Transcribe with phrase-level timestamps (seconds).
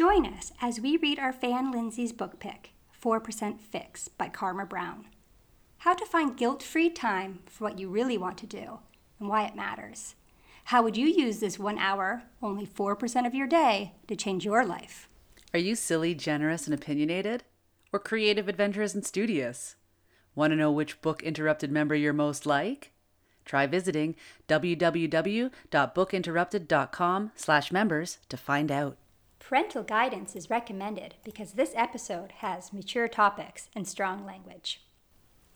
[0.00, 2.72] Join us as we read our fan Lindsay's book pick,
[3.04, 5.08] 4% Fix by Karma Brown.
[5.80, 8.78] How to find guilt free time for what you really want to do
[9.18, 10.14] and why it matters.
[10.64, 14.64] How would you use this one hour, only 4% of your day, to change your
[14.64, 15.06] life?
[15.52, 17.44] Are you silly, generous, and opinionated?
[17.92, 19.76] Or creative, adventurous, and studious?
[20.34, 22.92] Want to know which Book Interrupted member you're most like?
[23.44, 24.16] Try visiting
[24.48, 28.96] www.bookinterrupted.com slash members to find out.
[29.50, 34.80] Parental guidance is recommended because this episode has mature topics and strong language.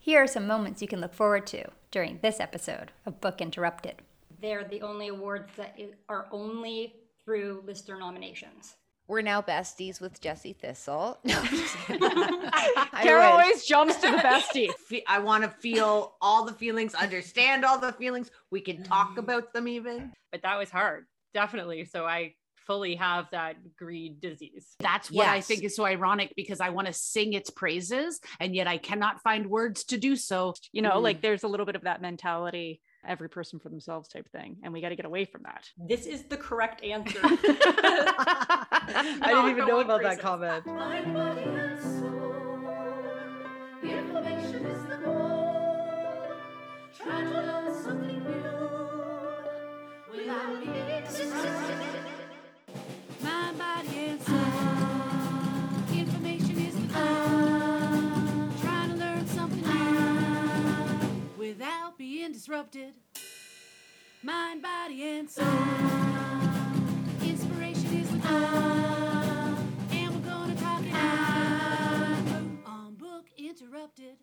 [0.00, 4.02] Here are some moments you can look forward to during this episode of Book Interrupted.
[4.40, 8.74] They're the only awards that are only through listener nominations.
[9.06, 11.20] We're now besties with Jesse Thistle.
[11.24, 12.10] No, I'm just kidding.
[13.00, 14.16] Kara always jumps to the
[14.90, 15.02] bestie.
[15.06, 18.32] I want to feel all the feelings, understand all the feelings.
[18.50, 19.18] We can talk mm.
[19.18, 20.12] about them even.
[20.32, 21.84] But that was hard, definitely.
[21.84, 22.34] So I
[22.66, 24.74] fully have that greed disease.
[24.80, 28.54] That's what I think is so ironic because I want to sing its praises and
[28.54, 30.54] yet I cannot find words to do so.
[30.72, 31.02] You know, Mm.
[31.02, 34.56] like there's a little bit of that mentality, every person for themselves type thing.
[34.62, 35.68] And we got to get away from that.
[35.76, 37.18] This is the correct answer.
[37.22, 40.66] I didn't even know about that comment.
[40.66, 41.14] Mind,
[62.54, 62.94] disrupted.
[64.22, 65.44] Mind, body, and soul.
[67.20, 69.58] Inspiration is the goal.
[69.90, 72.16] And we're gonna talk it out
[72.64, 74.18] on Book Interrupted.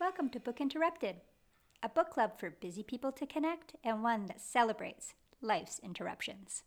[0.00, 1.20] Welcome to Book Interrupted,
[1.80, 6.64] a book club for busy people to connect and one that celebrates life's interruptions.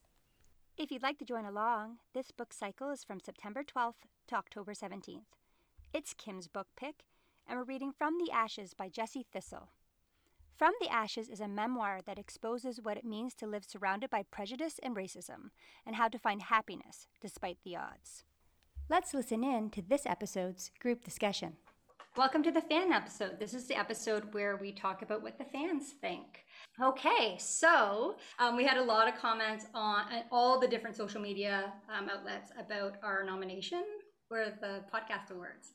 [0.78, 4.72] If you'd like to join along, this book cycle is from September 12th to October
[4.74, 5.36] 17th.
[5.94, 7.04] It's Kim's book pick,
[7.46, 9.72] and we're reading From the Ashes by Jesse Thistle.
[10.60, 14.24] From the Ashes is a memoir that exposes what it means to live surrounded by
[14.24, 15.52] prejudice and racism,
[15.86, 18.26] and how to find happiness despite the odds.
[18.90, 21.54] Let's listen in to this episode's group discussion.
[22.18, 23.40] Welcome to the fan episode.
[23.40, 26.44] This is the episode where we talk about what the fans think.
[26.84, 31.22] Okay, so um, we had a lot of comments on uh, all the different social
[31.22, 33.86] media um, outlets about our nomination
[34.28, 35.72] for the podcast awards.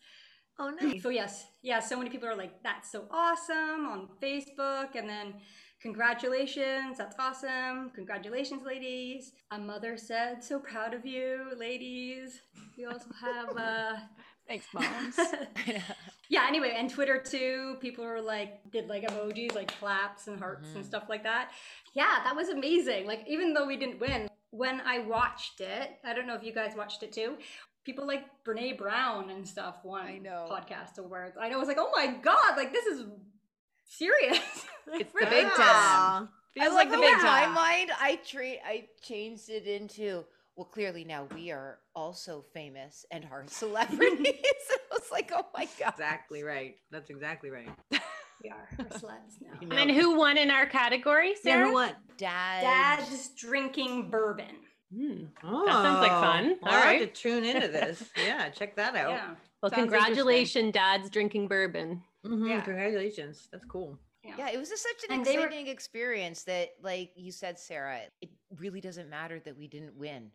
[0.58, 1.02] Oh, nice.
[1.02, 5.34] So yes, yeah, so many people are like, "That's so awesome" on Facebook, and then
[5.80, 9.32] congratulations, that's awesome, congratulations, ladies.
[9.50, 12.40] A mother said, "So proud of you, ladies."
[12.76, 13.56] We also have.
[13.56, 13.96] Uh,
[14.46, 15.18] Thanks, moms.
[16.28, 20.68] yeah anyway and twitter too people were like did like emojis like claps and hearts
[20.74, 21.50] and stuff like that
[21.94, 26.14] yeah that was amazing like even though we didn't win when i watched it i
[26.14, 27.36] don't know if you guys watched it too
[27.84, 30.46] people like brene brown and stuff won I know.
[30.50, 33.04] podcast awards i know i was like oh my god like this is
[33.86, 34.38] serious
[34.92, 35.58] It's the big time.
[35.58, 36.28] Aw.
[36.60, 37.54] I like love the how big in my time.
[37.54, 40.24] mind, I treat I changed it into
[40.56, 43.98] well, clearly now we are also famous and are celebrities.
[44.12, 46.76] and I was like, oh my god, Exactly right.
[46.92, 47.70] That's exactly right.
[48.42, 49.76] we are we're celebs now You know.
[49.76, 51.66] and who won in our category, Yeah, Sarah?
[51.68, 51.92] who won?
[52.18, 52.60] dad.
[53.00, 54.54] dad's drinking bourbon
[54.94, 55.24] Hmm.
[55.42, 56.56] Oh, sounds like fun.
[56.62, 57.14] I'll All have right.
[57.14, 58.02] to tune into this.
[58.16, 59.10] Yeah, check that out.
[59.10, 62.02] yeah Well, Sounds congratulations, Dad's drinking bourbon.
[62.24, 62.60] Mhm, Yeah.
[62.60, 63.48] Congratulations.
[63.50, 63.98] That's cool.
[64.22, 67.30] Yeah, yeah, it was just such an And they were- exciting experience that, like you
[67.32, 70.30] said, Sarah, it really doesn't matter that we didn't win.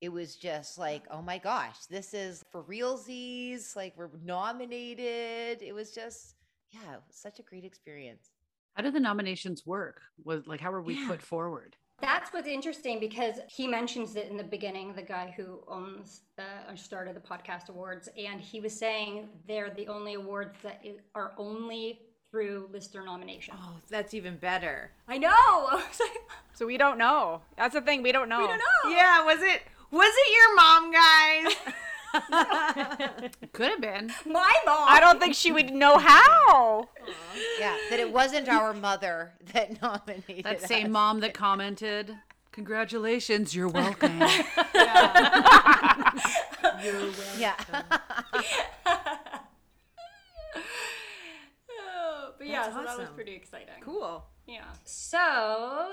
[0.00, 3.76] It was just like, oh my gosh, this is for realsies.
[3.76, 5.62] Like we're nominated.
[5.62, 6.36] It was just,
[6.72, 8.30] yeah, was such a great experience.
[8.74, 10.00] How did the nominations work?
[10.24, 11.08] Was like how were we Yeah.
[11.08, 11.76] put forward?
[12.00, 16.44] That's what's interesting because he mentions it in the beginning, the guy who owns the
[16.68, 20.82] or started the podcast awards, and he was saying they're the only awards that
[21.14, 22.00] are only
[22.30, 23.54] through listener nomination.
[23.58, 24.92] Oh, that's even better.
[25.08, 25.28] I know.
[25.32, 26.18] I was like,
[26.54, 27.42] So we don't know.
[27.56, 28.02] That's the thing.
[28.02, 28.40] We don't know.
[28.40, 28.90] we don't know.
[28.90, 31.74] Yeah, was it was it your mom, guys?
[33.52, 34.12] Could have been.
[34.26, 34.86] My mom.
[34.88, 36.88] I don't think she would know how.
[37.58, 40.92] Yeah, that it wasn't our mother that nominated That same us.
[40.92, 42.16] mom that commented,
[42.52, 44.18] "Congratulations, you're welcome."
[47.38, 47.52] Yeah.
[51.70, 53.14] Oh, but yeah, That's so that was awesome.
[53.14, 53.74] pretty exciting.
[53.82, 54.24] cool.
[54.46, 54.64] Yeah.
[54.84, 55.90] So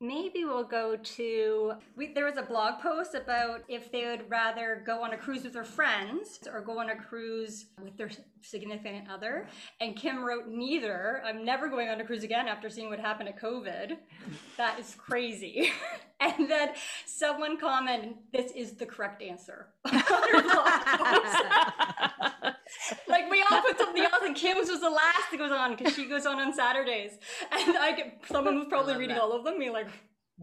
[0.00, 1.72] maybe we'll go to.
[1.96, 5.44] We, there was a blog post about if they would rather go on a cruise
[5.44, 8.10] with their friends or go on a cruise with their
[8.42, 9.46] significant other.
[9.80, 11.22] And Kim wrote neither.
[11.24, 13.96] I'm never going on a cruise again after seeing what happened at COVID.
[14.56, 15.72] That is crazy.
[16.20, 16.70] and then
[17.06, 21.36] someone commented, "This is the correct answer." on her blog post.
[23.08, 25.94] like we all put something else, and Kim's was the last that goes on because
[25.94, 27.12] she goes on on Saturdays,
[27.50, 29.88] and I get someone was probably reading all of them, being like,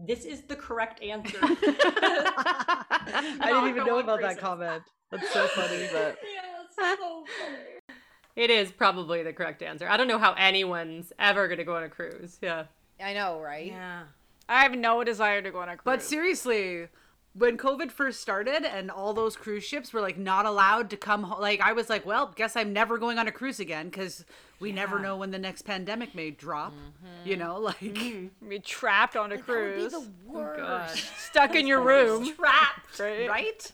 [0.06, 4.82] "This is the correct answer." I didn't even know about that comment.
[5.10, 7.94] That's so funny, but Yes, so funny.
[8.36, 9.88] It is probably the correct answer.
[9.88, 12.38] I don't know how anyone's ever going to go on a cruise.
[12.40, 12.64] Yeah.
[13.02, 13.66] I know, right?
[13.66, 14.04] Yeah.
[14.48, 15.82] I have no desire to go on a cruise.
[15.84, 16.88] But seriously,
[17.38, 21.22] when COVID first started and all those cruise ships were like not allowed to come
[21.22, 24.24] home, like I was like, well, guess I'm never going on a cruise again because
[24.58, 26.74] we never know when the next pandemic may drop.
[27.24, 27.40] You mm-hmm.
[27.40, 28.48] know, like mm-hmm.
[28.48, 31.18] be trapped on a Like, that would be cruise, oh the worst.
[31.18, 32.98] stuck in your room, Trapped.
[33.00, 33.28] right?
[33.28, 33.72] right?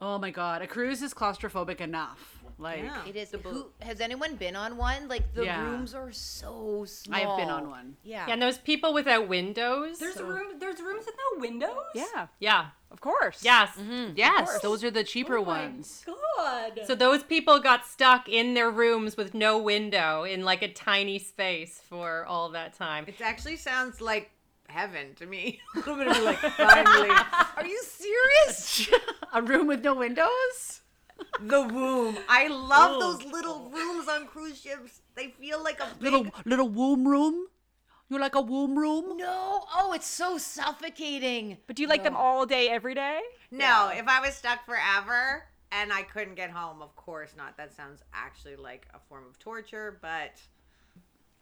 [0.00, 2.39] Oh my god, a cruise is claustrophobic enough.
[2.60, 3.06] Like Yeah.
[3.06, 3.34] It is.
[3.42, 5.08] Who has anyone been on one?
[5.08, 5.64] Like the Yeah.
[5.64, 7.16] rooms are so small.
[7.16, 7.96] I have been on one.
[8.04, 8.26] Yeah.
[8.26, 9.98] Yeah, and those people without windows.
[9.98, 10.58] There's a room.
[10.58, 11.86] There's rooms with no windows.
[11.94, 12.66] Yeah, Yeah.
[12.90, 13.42] of course.
[13.42, 13.70] Yes.
[13.78, 14.12] Mm-hmm.
[14.16, 16.04] Yes, those are the cheaper Oh my ones.
[16.06, 16.80] God.
[16.86, 21.18] So those people got stuck in their rooms with no window in like a tiny
[21.18, 23.04] space for all that time.
[23.08, 24.30] It actually sounds like
[24.68, 25.60] heaven to me.
[25.74, 27.10] a little bit of like finally.
[27.56, 28.88] Are you serious?
[29.32, 30.79] a room with no windows?
[31.40, 32.18] The womb.
[32.28, 35.02] I love those little rooms on cruise ships.
[35.14, 37.46] They feel like a big Little little womb room?
[38.08, 39.16] You like a womb room?
[39.16, 39.64] no.
[39.72, 41.58] Oh, it's so suffocating.
[41.66, 43.20] But do you like them all day, every day?
[43.52, 47.56] No, if I was stuck forever and I couldn't get home, of course not.
[47.56, 50.40] That sounds actually like a form of torture, but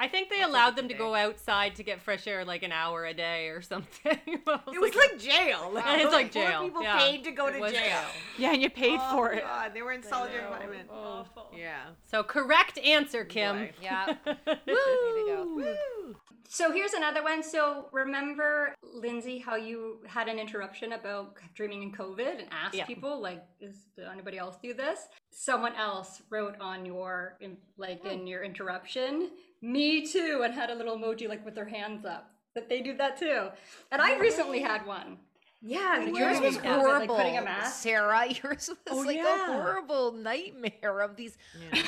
[0.01, 3.05] I think they allowed them to go outside to get fresh air like an hour
[3.05, 4.19] a day or something.
[4.27, 5.73] it it was like jail.
[5.75, 6.63] Yeah, it's like poor jail.
[6.65, 6.99] People Yeah.
[6.99, 8.05] paid to go It to was jail.
[8.39, 9.43] Yeah, and you paid Oh, for it.
[9.43, 10.89] God, they were in solitary confinement.
[10.93, 10.95] Oh,
[11.27, 11.51] Awful.
[11.57, 11.81] Yeah.
[12.07, 13.57] So correct answer, Kim.
[13.57, 13.73] Boy.
[13.83, 14.15] Yeah.
[14.27, 16.17] Way to.
[16.51, 17.43] So here's another one.
[17.43, 22.87] So remember, Lindsay, how you had an interruption about dreaming in COVID and asked Yeah.
[22.87, 25.09] people, like, is did anybody else do this?
[25.31, 28.09] Someone else wrote on your, in, like, hmm.
[28.09, 32.31] in your interruption, me too, and had a little emoji like with their hands up.
[32.55, 33.49] That they do that too.
[33.93, 35.19] And I recently had one.
[35.61, 37.83] Yeah, Yours was in COVID, like horrible, putting a mask.
[37.83, 38.27] Sarah.
[38.43, 39.51] Yours was Oh, like yeah.
[39.51, 41.37] a horrible nightmare of these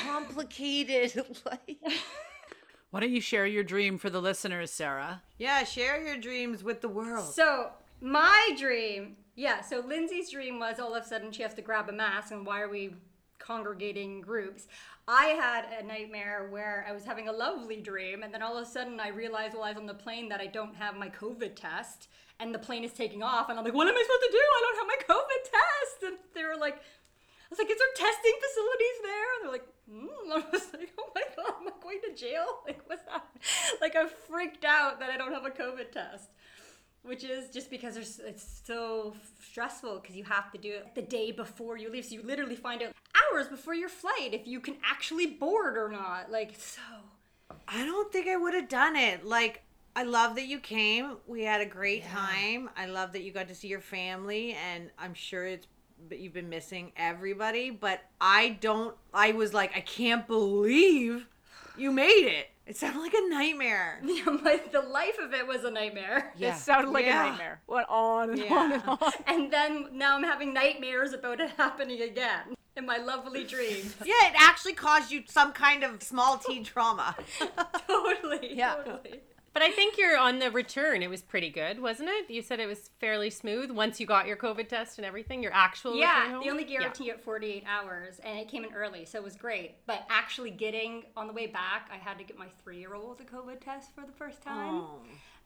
[0.05, 1.77] complicated, like.
[2.89, 5.21] Why don't you share your dream for the listeners, Sarah?
[5.37, 7.33] Yeah, share your dreams with the world.
[7.33, 7.69] So
[8.01, 9.61] my dream, yeah.
[9.61, 12.45] So Lindsay's dream was all of a sudden she has to grab a mask, and
[12.45, 12.95] why are we
[13.51, 14.67] congregating groups?
[15.07, 18.65] I had a nightmare where I was having a lovely dream, and then all of
[18.65, 21.09] a sudden I realized while I was on the plane that I don't have my
[21.09, 22.07] COVID test,
[22.39, 24.43] and the plane is taking off, and I'm like, what am I supposed to do?
[24.57, 26.77] I don't have my COVID test, and they were like.
[26.77, 29.27] I was like, is there testing facilities there?
[29.33, 30.41] And they're like, mm.
[30.47, 32.45] I was like, oh my god, am I going to jail?
[32.65, 33.25] Like, what's that?
[33.81, 36.29] Like, I freaked out that I don't have a COVID test
[37.03, 41.01] which is just because there's, it's so stressful because you have to do it the
[41.01, 42.05] day before you leave.
[42.05, 42.93] So you literally find out
[43.31, 46.31] hours before your flight if you can actually board or not.
[46.31, 46.81] Like, so.
[47.67, 49.25] I don't think I would have done it.
[49.25, 49.63] Like,
[49.95, 51.17] I love that you came.
[51.27, 52.69] We had a great time.
[52.77, 55.67] I love that you got to see your family, and I'm sure it's
[56.07, 57.69] but you've been missing everybody.
[57.69, 58.95] But I don't.
[59.13, 61.27] I was like, I can't believe
[61.77, 62.50] you made it.
[62.67, 64.01] It sounded like a nightmare.
[64.05, 66.31] Yeah, my, the life of it was a nightmare.
[66.37, 66.55] Yeah.
[66.55, 67.25] It sounded like Yeah.
[67.25, 67.61] a nightmare.
[67.67, 68.53] Went on and Yeah.
[68.53, 68.97] on and on.
[69.27, 73.95] And then now I'm having nightmares about it happening again in my lovely dreams.
[74.05, 77.15] Yeah, it actually caused you some kind of small T trauma.
[77.87, 78.55] totally.
[78.55, 78.75] Yeah.
[78.75, 79.21] Totally.
[79.53, 81.03] But I think you're on the return.
[81.03, 82.29] It was pretty good, wasn't it?
[82.29, 85.43] You said it was fairly smooth once you got your COVID test and everything.
[85.43, 86.79] Your actual Yeah, they only Yeah.
[86.79, 89.85] guarantee it 48 hours, and it came in early, so it was great.
[89.85, 93.59] But actually getting on the way back, I had to get my three-year-old a COVID
[93.59, 95.01] test for the first time, Oh.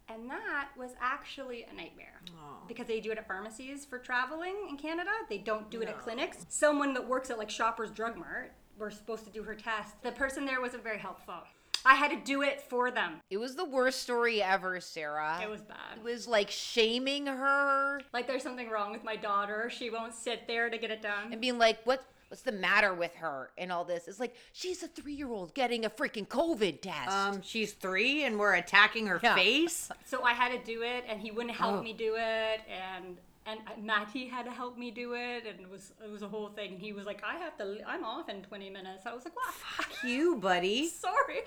[0.07, 2.21] and that was actually a nightmare
[2.67, 5.11] because they do it at pharmacies for traveling in Canada.
[5.29, 6.45] They don't do it at clinics.
[6.49, 9.99] Someone that works at like Shoppers Drug Mart were supposed to do her test.
[10.03, 11.41] The person there wasn't very helpful.
[11.85, 13.21] I had to do it for them.
[13.29, 15.39] It was the worst story ever, Sarah.
[15.43, 15.97] It was bad.
[15.97, 19.69] It was like shaming her Like there's something wrong with my daughter.
[19.69, 21.31] She won't sit there to get it done.
[21.31, 22.03] and being like, "What?
[22.29, 24.07] What's the matter with her?" And all this.
[24.07, 27.11] It's like she's a three-year-old getting a freaking COVID test.
[27.11, 29.35] Um, she's three, and we're attacking her Yeah.
[29.35, 29.89] face.
[30.05, 33.59] So I had to do it, and he wouldn't help me do it, and and
[33.85, 36.73] Matty had to help me do it, and it was it was a whole thing.
[36.73, 39.35] And he was like, "I have to, I'm off in 20 minutes." I was like,
[39.35, 39.53] "What?
[39.53, 40.87] Fuck you, buddy.
[41.05, 41.41] Sorry,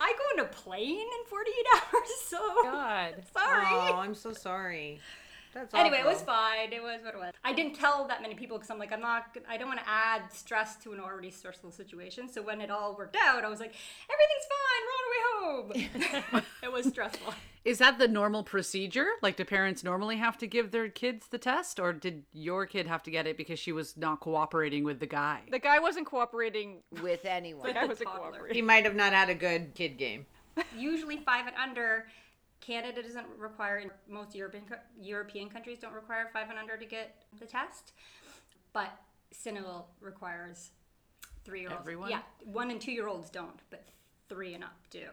[0.00, 3.14] I go on a plane in 48 hours, so God.
[3.32, 5.00] sorry." Oh, I'm so sorry.
[5.52, 6.72] That's Anyway, it was fine.
[6.72, 7.32] It was what it was.
[7.44, 9.36] I didn't tell that many people because I'm like, I'm not.
[9.48, 12.28] I don't want to add stress to an already stressful situation.
[12.28, 13.74] So when it all worked out, I was like,
[14.08, 14.82] everything's fine.
[14.86, 16.42] We're on our way home.
[16.62, 17.34] it was stressful.
[17.64, 19.08] Is that the normal procedure?
[19.20, 22.86] Like, do parents normally have to give their kids the test, or did your kid
[22.86, 25.42] have to get it because she was not cooperating with the guy?
[25.50, 26.78] The guy wasn't cooperating.
[27.02, 27.66] with anyone.
[27.66, 28.48] The guy wasn't toddler.
[28.50, 30.24] He might have not had a good kid game.
[30.76, 32.06] Usually five and under.
[32.60, 33.84] Canada doesn't require.
[34.08, 34.64] Most European
[35.00, 37.92] European countries don't require five and under to get the test,
[38.72, 38.90] but
[39.30, 40.70] Senegal requires
[41.44, 41.80] three year olds.
[41.80, 42.10] Everyone?
[42.10, 43.84] Yeah, one and two year olds don't, but
[44.28, 45.06] three and up do.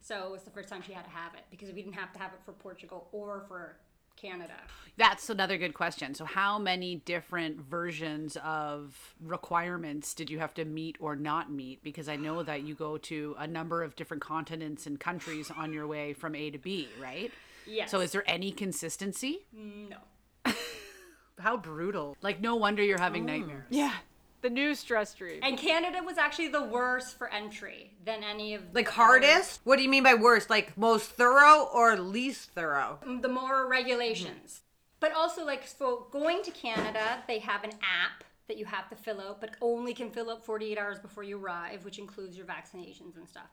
[0.00, 2.12] So it was the first time she had to have it because we didn't have
[2.12, 3.76] to have it for Portugal or for
[4.22, 4.54] Canada.
[4.96, 6.14] That's another good question.
[6.14, 11.82] So, how many different versions of requirements did you have to meet or not meet?
[11.82, 15.72] Because I know that you go to a number of different continents and countries on
[15.72, 17.32] your way from A to B, right?
[17.66, 17.90] Yes.
[17.90, 19.40] So, is there any consistency?
[19.56, 20.52] Mm, no?
[21.40, 22.16] How brutal.
[22.20, 23.28] Like, no wonder you're having mm.
[23.28, 23.64] nightmares.
[23.70, 23.94] Yeah.
[24.42, 25.40] The new stress dream.
[25.42, 29.60] And Canada was actually the worst for entry than any of Like hardest?
[29.64, 30.50] What do you mean by worst?
[30.50, 32.98] Like most thorough or least thorough?
[33.06, 34.60] Mm, the more regulations.
[34.60, 34.98] Mm-hmm.
[34.98, 38.96] But also, like, so going to Canada, they have an app that you have to
[38.96, 42.46] fill out, but only can fill out 48 hours before you arrive, which includes your
[42.46, 43.50] vaccinations and stuff.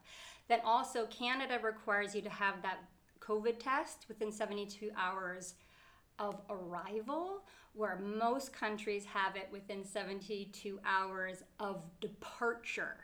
[0.48, 2.78] Then also, Canada requires you to have that
[3.20, 5.54] COVID test within 72 hours
[6.18, 7.42] of arrival,
[7.72, 12.96] where most countries have it within 72 hours of departure.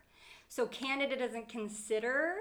[0.49, 2.37] So Canada doesn't consider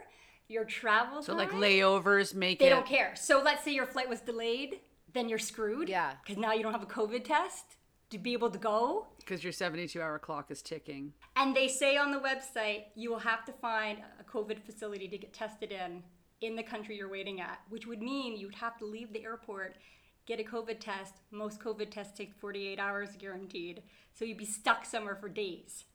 [0.48, 1.38] your travel So, time.
[1.38, 2.70] like, layovers make They it.
[2.70, 3.16] don't care.
[3.16, 4.80] So let's say your flight was delayed,
[5.14, 5.90] then you're screwed.
[5.90, 6.14] Yeah.
[6.24, 7.78] Because now you don't have a COVID test
[8.12, 9.08] to be able to go.
[9.18, 11.14] Because your 72 hour clock is ticking.
[11.36, 15.18] And they say on the website you will have to find a COVID facility to
[15.18, 16.04] get tested in
[16.42, 19.78] in the country you're waiting at, which would mean you'd have to leave the airport,
[20.26, 21.16] get a COVID test.
[21.32, 23.84] Most COVID tests take 48 hours guaranteed.
[24.14, 25.86] So you'd be stuck somewhere for days.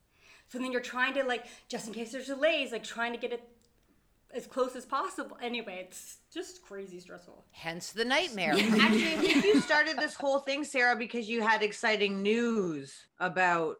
[0.48, 3.32] So then you're trying to like, just in case there's delays, like trying to get
[3.32, 3.42] it
[4.32, 5.36] as close as possible.
[5.42, 7.44] Anyway, it's just crazy stressful.
[7.52, 8.52] Hence the nightmare.
[8.58, 13.76] Actually, I think you started this whole thing, Sarah, because you had exciting news about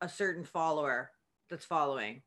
[0.00, 1.10] a certain follower
[1.50, 2.22] that's following.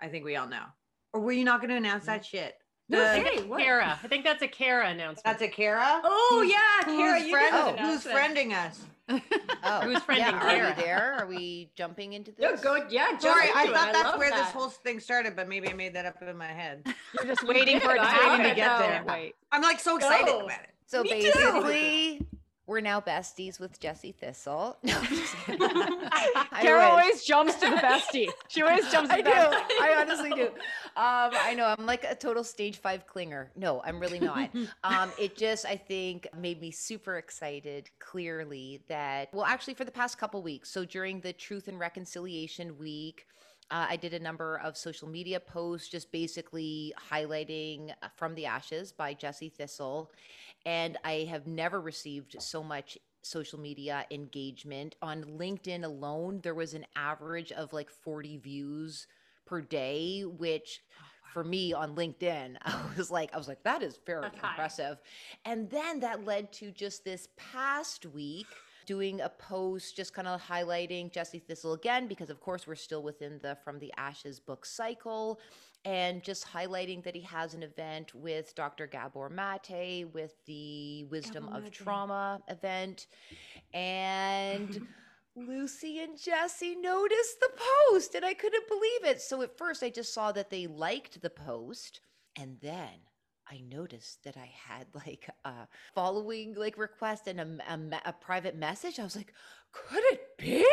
[0.00, 0.64] I think we all know.
[1.12, 2.54] Or were you not going to announce that shit?
[2.88, 3.60] The- Hey, what?
[3.60, 3.98] Kara.
[4.02, 5.24] I think that's a Kara announcement.
[5.24, 6.00] that's a Kara?
[6.04, 8.80] Oh yeah, Kara, who's, friend- Oh, who's friending us?
[9.08, 10.74] oh, Who's friending yeah, Are Kara?
[10.76, 11.12] we there?
[11.18, 12.40] Are we jumping into this?
[12.40, 13.76] Yeah, go, yeah, jump Sorry, I into it.
[13.76, 16.36] thought that's love where this whole thing started, but maybe I made that up in
[16.38, 16.86] my head.
[17.14, 17.98] You're just waiting for it.
[17.98, 18.02] did.
[18.02, 18.56] I waiting to did.
[18.56, 18.78] get No.
[18.78, 19.04] there.
[19.06, 19.34] Wait.
[19.52, 20.40] I'm like so excited Go.
[20.46, 20.70] about it.
[20.86, 22.26] So Me too.
[22.66, 24.78] We're now besties with Jesse Thistle.
[24.84, 25.60] No, I'm just kidding.
[25.62, 26.88] I Kara wish.
[26.90, 28.28] always jumps to the bestie.
[28.48, 29.30] She always jumps to I the do.
[29.30, 29.52] bestie.
[29.52, 29.74] I do.
[29.82, 30.46] I honestly do.
[30.46, 30.52] Um,
[30.96, 31.74] I know.
[31.78, 33.48] I'm like a total stage five clinger.
[33.56, 34.50] No, I'm really not.
[34.84, 37.90] Um, it just, I think, made me super excited.
[37.98, 40.70] Clearly, that well, actually, for the past couple weeks.
[40.70, 43.26] So during the Truth and Reconciliation Week.
[43.70, 48.44] Uh, I did a number of social media posts just basically highlighting uh, From the
[48.44, 50.12] Ashes by Jesse Thistle.
[50.66, 54.94] And I have never received so much social media engagement.
[55.02, 59.06] On LinkedIn alone, there was an average of like 40 views
[59.46, 60.80] per day, which
[61.32, 64.98] for me on LinkedIn, I was like, I was like, that is very impressive.
[65.44, 68.46] And then that led to just this past week
[68.86, 73.02] doing a post just kind of highlighting Jesse Thistle again, because of course we're still
[73.02, 75.40] within the From the Ashes book cycle.
[75.84, 78.86] And just highlighting that he has an event with Dr.
[78.86, 83.06] Gabor Mate with the Wisdom of Trauma event.
[83.74, 84.86] And
[85.36, 87.50] Lucy and Jesse noticed the
[87.90, 89.20] post, and I couldn't believe it.
[89.20, 92.00] So at first, I just saw that they liked the post,
[92.36, 93.00] and then
[93.50, 98.56] I noticed that I had like a following like request and a, a, a private
[98.56, 98.98] message.
[98.98, 99.34] I was like,
[99.72, 100.66] could it be?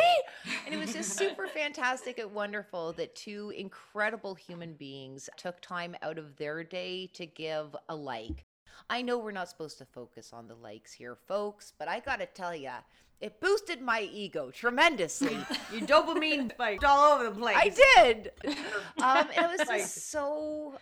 [0.64, 5.96] And it was just super fantastic and wonderful that two incredible human beings took time
[6.02, 8.44] out of their day to give a like.
[8.88, 12.26] I know we're not supposed to focus on the likes here, folks, but I gotta
[12.26, 12.78] tell ya,
[13.20, 15.36] it boosted my ego tremendously.
[15.72, 17.56] You dopamine spiked all over the place.
[17.56, 18.32] I did.
[19.00, 20.74] Um, it was just so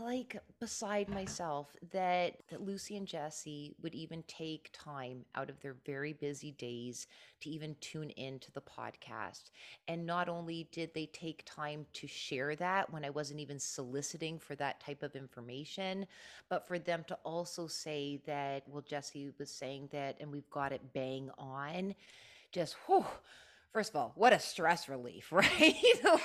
[0.00, 5.76] like beside myself that that Lucy and Jesse would even take time out of their
[5.84, 7.06] very busy days
[7.40, 9.50] to even tune into the podcast.
[9.86, 14.38] And not only did they take time to share that when I wasn't even soliciting
[14.38, 16.06] for that type of information,
[16.48, 20.72] but for them to also say that, well, Jesse was saying that, and we've got
[20.72, 21.94] it bang on.
[22.52, 23.04] Just whew,
[23.74, 25.74] First of all, what a stress relief, right?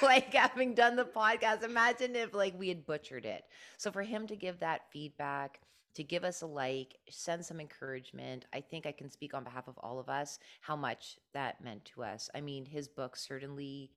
[0.03, 3.44] like having done the podcast, imagine if like we had butchered it.
[3.77, 5.60] So for him to give that feedback,
[5.96, 9.68] to give us a like, send some encouragement, I think I can speak on behalf
[9.68, 12.29] of all of us how much that meant to us.
[12.36, 13.89] I mean, his book certainly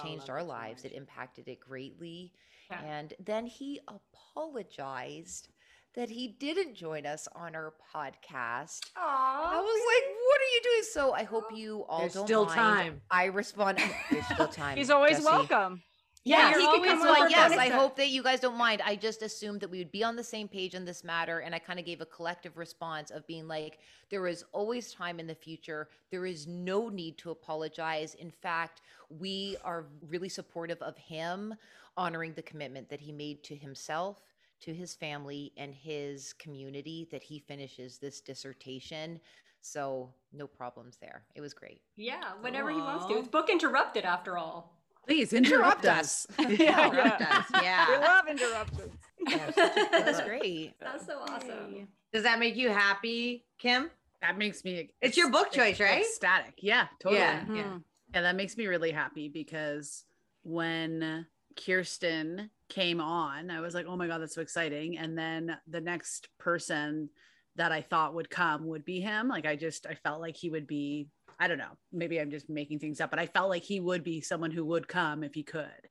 [0.00, 0.84] changed our so lives.
[0.84, 2.32] It impacted it greatly.
[2.70, 2.80] Yeah.
[2.82, 5.48] And then he apologized
[5.94, 8.80] that he didn't join us on our podcast.
[8.96, 12.44] I was like, "What are you doing?" So I hope you all There's don't still
[12.46, 12.56] mind.
[12.56, 13.00] time.
[13.10, 13.78] I respond.
[14.10, 14.76] There's still time.
[14.76, 15.24] He's always Jesse.
[15.24, 15.82] welcome.
[16.22, 17.22] Yeah, you're he always could come welcome.
[17.24, 17.30] on.
[17.30, 18.82] Yes, Bonus I hope that you guys don't mind.
[18.84, 21.54] I just assumed that we would be on the same page on this matter, and
[21.54, 23.78] I kind of gave a collective response of being like,
[24.10, 25.88] there is always time in the future.
[26.10, 28.14] There is no need to apologize.
[28.16, 31.54] In fact, we are really supportive of him
[31.96, 34.20] honoring the commitment that he made to himself,
[34.60, 39.20] to his family, and his community that he finishes this dissertation.
[39.62, 41.22] So, no problems there.
[41.34, 41.80] It was great.
[41.96, 43.14] Yeah, whenever he wants to.
[43.14, 43.18] Aw.
[43.18, 44.76] It's book interrupted after all.
[45.06, 46.26] Please interrupt us.
[46.38, 47.38] yeah, Interrupt yeah.
[47.38, 47.90] us, yeah.
[47.90, 48.92] We love interruptions.
[49.28, 50.74] Yeah, such a- that was great.
[50.80, 51.88] That's so awesome.
[52.12, 53.90] Does that make you happy, Kim?
[54.22, 54.90] That makes me.
[55.00, 56.00] It's your book choice, right?
[56.02, 56.54] Ecstatic.
[56.58, 57.20] Yeah, totally.
[57.20, 57.56] Yeah, Mhm.
[57.56, 57.78] yeah.
[58.14, 60.04] Yeah, that makes me really happy because
[60.42, 61.26] when
[61.56, 64.96] Kirsten came on, I was like, oh my God, that's so exciting.
[64.96, 67.10] And then the next person
[67.56, 69.28] that I thought would come would be him.
[69.28, 71.08] Like, I just, I felt like he would be,
[71.38, 74.04] I don't know, maybe I'm just making things up, but I felt like he would
[74.04, 75.88] be someone who would come if he could.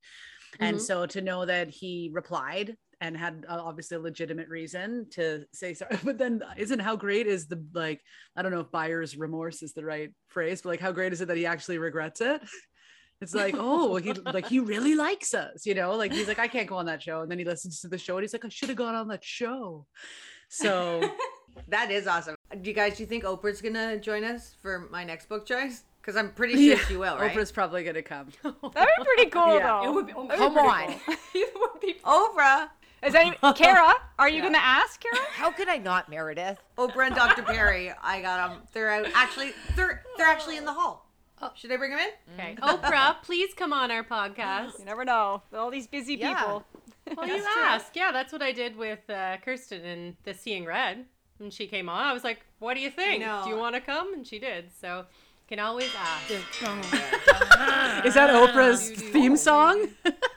[0.60, 0.82] And Mhm.
[0.82, 5.74] so to know that he replied and had uh, obviously a legitimate reason to say
[5.74, 8.02] sorry, but then isn't how great is the like,
[8.36, 11.22] I don't know if buyer's remorse is the right phrase, but like, how great is
[11.22, 12.42] it that he actually regrets it?
[13.22, 15.94] It's like, oh, he like he really likes us, you know.
[15.96, 17.98] Like he's like, I can't go on that show, and then he listens to the
[17.98, 19.86] show, and he's like, I should have gone on that show.
[20.48, 21.02] So
[21.68, 22.36] That is awesome.
[22.62, 25.84] Do you guys do you think Oprah's gonna join us for my next book choice?
[26.02, 27.32] Because I'm pretty sure she will, right?
[27.34, 28.28] Oprah's probably gonna come.
[28.44, 29.82] That'd be pretty cool, Yeah.
[29.84, 29.90] though.
[29.90, 31.00] It would be, oh, Come pretty on.
[31.06, 31.16] cool.
[31.36, 32.70] it would be Oprah,
[33.04, 33.94] Is any Kara?
[34.18, 35.26] Are you gonna ask Kara?
[35.32, 36.58] How could I not, Meredith?
[36.78, 37.44] Oprah and Dr.
[37.44, 37.92] Perry.
[38.02, 38.62] I got them.
[38.74, 39.08] They're out.
[39.14, 41.09] Actually, they're they're actually in the hall.
[41.56, 42.34] Should I bring them in?
[42.40, 42.56] Okay.
[42.62, 44.74] Oprah, please come on our podcast.
[44.80, 45.42] You never know.
[45.54, 46.34] All these busy Yeah.
[46.36, 46.66] people.
[47.18, 47.96] Well, you ask.
[47.96, 51.06] Yeah, that's what I did with uh, Kirsten in the Seeing Red.
[51.40, 53.22] When she came on, I was like, "What do you think?
[53.24, 53.42] know.
[53.44, 54.66] Do you want to come?" And she did.
[54.80, 55.06] So,
[55.48, 56.30] can always ask.
[58.06, 59.88] Is that Oprah's theme song?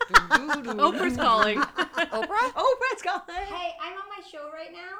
[0.08, 1.58] Oprah's calling.
[1.58, 2.52] Oprah?
[2.54, 3.44] Oprah's calling.
[3.46, 4.98] Hey, I'm on my show right now.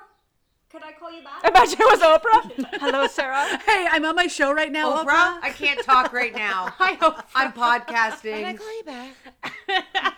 [0.73, 1.45] Could I call you back?
[1.45, 2.81] Imagine it was Oprah.
[2.81, 3.59] Hello, Sarah.
[3.67, 5.39] hey, I'm on my show right now, Oprah, Oprah.
[5.43, 6.73] I can't talk right now.
[6.79, 7.25] Hi, Oprah.
[7.35, 8.37] I'm podcasting.
[8.37, 9.15] Can I call you back?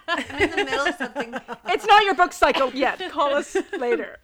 [0.07, 1.35] I'm in the middle of something.
[1.67, 3.03] It's not your book cycle yet.
[3.11, 4.19] Call us later.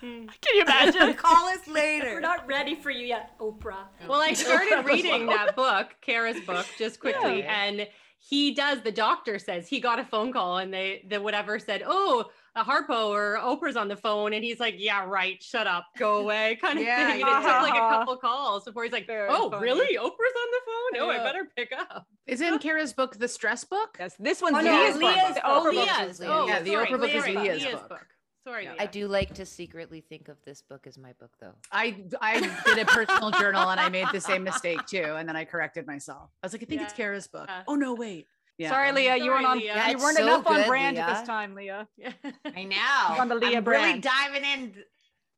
[0.00, 0.26] Hmm.
[0.40, 1.14] Can you imagine?
[1.16, 2.14] Call us later.
[2.14, 3.84] We're not ready for you yet, Oprah.
[4.08, 7.86] Well, I started reading that book, Kara's book, just quickly, and
[8.18, 8.80] he does.
[8.82, 12.30] The doctor says he got a phone call, and they the whatever said, "Oh,
[12.60, 15.42] a Harpo or Oprah's on the phone," and he's like, "Yeah, right.
[15.42, 15.86] Shut up.
[15.98, 17.22] Go away." Kind of Yeah, thing.
[17.22, 19.62] And it took like a couple calls before he's like, Very "Oh, funny.
[19.62, 19.96] really?
[19.96, 21.02] Oprah's on the phone?
[21.02, 21.22] Oh, I Yeah.
[21.24, 23.96] better pick up." Isn't Kara's book the stress book?
[23.98, 25.02] Yes, this one's Oh, no, Leah's book.
[25.16, 25.44] Leah's The book.
[25.44, 26.20] Oprah book Leah's.
[26.20, 28.06] is Oh, Yeah, the sorry, Oprah book is Leah's Leah's book.
[28.46, 28.74] Sorry, Yeah.
[28.78, 31.52] I do like to secretly think of this book as my book, though.
[31.70, 35.36] I I did a personal journal and I made the same mistake too, and then
[35.36, 36.30] I corrected myself.
[36.42, 37.46] I was like, I think it's Kara's book.
[37.48, 37.64] Yeah.
[37.68, 38.26] Oh no, wait.
[38.60, 38.68] Yeah.
[38.68, 39.16] Sorry, Leah.
[39.16, 39.58] you weren't on.
[39.58, 39.86] Leah.
[39.88, 41.06] You weren't so enough on brand Leah.
[41.06, 41.88] this time, Leah.
[42.54, 43.18] I know.
[43.18, 44.02] On the Leah I'm really brand.
[44.02, 44.74] diving in,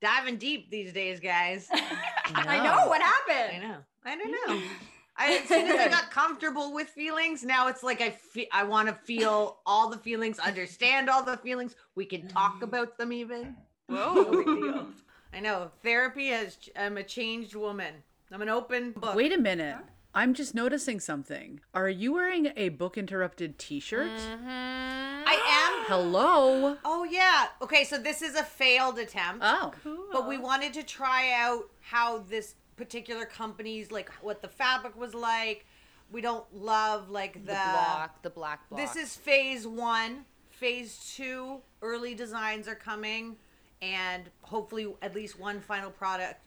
[0.01, 1.69] diving deep these days, guys.
[2.35, 3.63] I know what happened.
[3.63, 3.77] I know.
[4.05, 4.63] I don't know.
[5.17, 8.65] I, as soon as I got comfortable with feelings, now it's like I fe- I
[8.65, 11.77] want to feel all the feelings, understand all the feelings.
[11.95, 12.63] We can talk mm.
[12.63, 13.55] about them even.
[13.87, 14.87] Whoa.
[15.33, 15.71] I know.
[15.85, 16.59] Therapy has.
[16.75, 17.95] I'm um, a changed woman.
[18.33, 19.15] I'm an open book.
[19.15, 19.77] Wait a minute.
[20.14, 21.61] I'm just noticing something.
[21.72, 24.11] Are you wearing a book interrupted t-shirt?
[24.11, 24.46] Mm-hmm.
[24.46, 25.85] I am.
[25.87, 26.77] Hello.
[26.85, 27.46] Oh yeah.
[27.62, 29.42] Okay, so this is a failed attempt.
[29.42, 29.72] Oh.
[29.83, 30.05] Cool.
[30.12, 35.14] but we wanted to try out how this particular company's like what the fabric was
[35.14, 35.64] like.
[36.11, 38.81] We don't love like the, The block, the black block.
[38.81, 40.27] This is phase one.
[40.51, 43.37] Phase two, early designs are coming,
[43.81, 46.40] and hopefully at least one final product.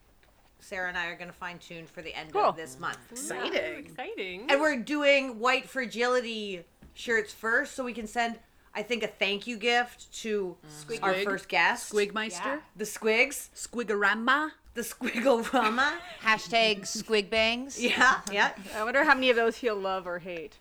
[0.66, 2.42] Sarah and I are going to fine tune for the end Cool.
[2.46, 2.98] of this month.
[3.12, 3.86] Exciting.
[3.86, 4.46] Exciting.
[4.50, 6.64] And we're doing white fragility
[6.96, 8.40] shirts first, so we can send.
[8.74, 10.58] I think a thank you gift to
[11.02, 14.50] our first guest, Squigmeister, the Squigs, Squigorama.
[14.74, 15.94] the Squigglorama.
[16.22, 17.82] Hashtag squig bangs.
[17.82, 18.52] yeah, yeah.
[18.76, 20.58] I wonder how many of those he'll love or hate.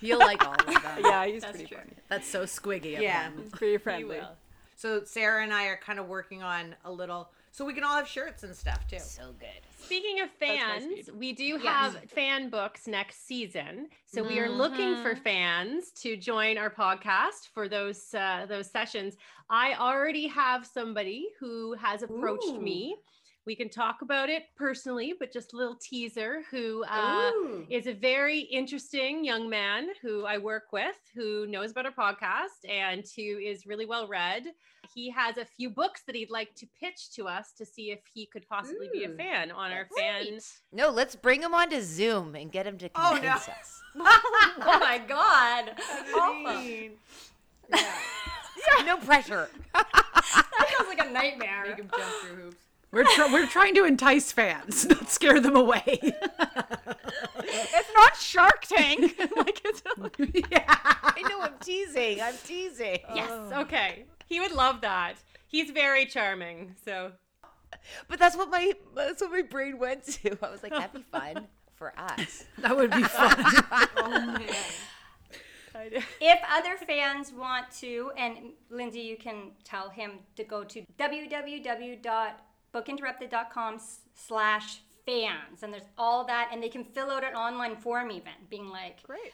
[0.00, 0.76] He'll like all of them.
[1.02, 1.92] Yeah, he's pretty funny.
[2.08, 2.96] That's so squiggy.
[2.96, 3.24] of Yeah.
[3.24, 3.34] him.
[3.42, 4.20] He's pretty friendly.
[4.76, 7.28] So Sarah and I are kind of working on a little,
[7.60, 8.98] so we can all have shirts and stuff too.
[8.98, 9.48] So good.
[9.84, 13.88] Speaking of fans, we do have fan books next season.
[14.06, 19.18] So we are looking for fans to join our podcast for those uh, those sessions.
[19.50, 22.96] I already have somebody who has approached me.
[23.50, 26.42] We can talk about it personally, but just a little teaser.
[26.52, 27.32] Who uh,
[27.68, 32.64] is a very interesting young man who I work with, who knows about our podcast
[32.70, 34.44] and who is really well read.
[34.94, 37.98] He has a few books that he'd like to pitch to us to see if
[38.14, 40.38] he could possibly be a fan on our fan.
[40.72, 43.20] No, let's bring him onto Zoom and get him to Oh, no.
[43.20, 43.82] convince us.
[43.96, 45.72] oh my god.
[46.14, 46.90] Awful.
[48.86, 49.50] No pressure.
[49.74, 51.64] That sounds like a nightmare.
[51.66, 52.64] Make 'em jump through hoops.
[52.92, 55.98] We're tr- we're trying to entice fans, not scare them away.
[56.02, 59.16] It's not Shark Tank.
[59.36, 59.82] like it's
[60.50, 60.64] yeah.
[60.68, 62.20] I know I'm teasing.
[62.20, 62.98] I'm teasing.
[63.14, 63.60] Yes, oh.
[63.62, 64.06] okay.
[64.26, 65.14] He would love that.
[65.46, 66.74] He's very charming.
[66.84, 67.12] So
[68.08, 70.36] But that's what my that's what my brain went to.
[70.42, 72.44] I was like, that'd be fun for us.
[72.58, 73.34] That would be fun.
[73.96, 74.38] Oh,
[76.20, 80.82] if other fans want to, and Lindsay, you can tell him to go to
[82.74, 83.80] www.bookinterrupted.com
[84.14, 85.62] slash fans.
[85.62, 89.02] And there's all that, and they can fill out an online form even, being like,
[89.02, 89.32] great.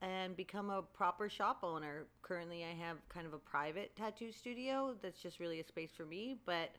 [0.01, 2.07] and become a proper shop owner.
[2.23, 6.07] Currently, I have kind of a private tattoo studio that's just really a space for
[6.07, 6.71] me, but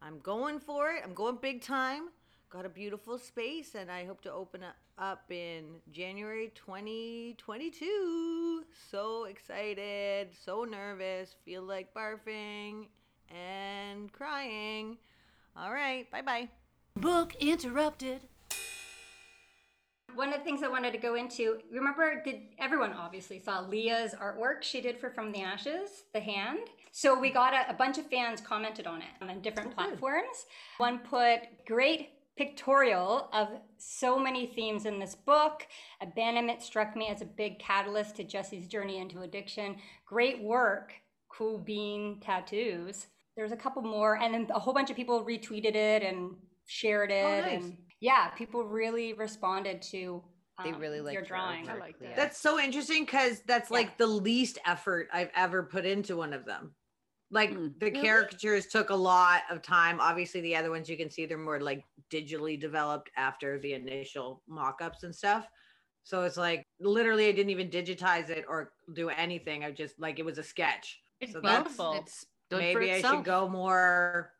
[0.00, 1.02] I'm going for it.
[1.02, 2.10] I'm going big time.
[2.50, 4.64] Got a beautiful space, and I hope to open
[4.98, 8.64] up in January 2022.
[8.90, 12.86] So excited, so nervous, feel like barfing
[13.28, 14.98] and crying.
[15.56, 16.48] All right, bye bye.
[16.96, 18.22] Book interrupted.
[20.16, 24.12] One of the things I wanted to go into, remember, did everyone obviously saw Leah's
[24.12, 26.58] artwork she did for From the Ashes, the hand?
[26.90, 30.46] So we got a, a bunch of fans commented on it on different oh, platforms.
[30.78, 32.08] One put, great
[32.40, 35.66] pictorial of so many themes in this book.
[36.00, 39.76] Abandonment struck me as a big catalyst to Jesse's journey into addiction.
[40.06, 40.94] Great work,
[41.28, 43.08] cool bean tattoos.
[43.36, 46.34] There's a couple more, and then a whole bunch of people retweeted it and
[46.66, 47.42] shared it.
[47.44, 47.62] nice.
[47.62, 50.22] And yeah, people really responded to
[50.64, 51.66] They um, really your liked your drawing.
[51.66, 52.16] artwork, I like that.
[52.16, 53.76] That's so interesting because that's Yeah.
[53.76, 56.74] like the least effort I've ever put into one of them.
[57.32, 57.78] Like Mm.
[57.78, 60.00] the caricatures took a lot of time.
[60.00, 64.42] Obviously, the other ones you can see they're more like digitally developed after the initial
[64.48, 65.46] mock ups and stuff.
[66.02, 69.64] So it's like literally, I didn't even digitize it or do anything.
[69.64, 71.00] I just like it was a sketch.
[71.20, 71.92] It's So that's- beautiful.
[71.94, 74.32] It's Maybe I should go more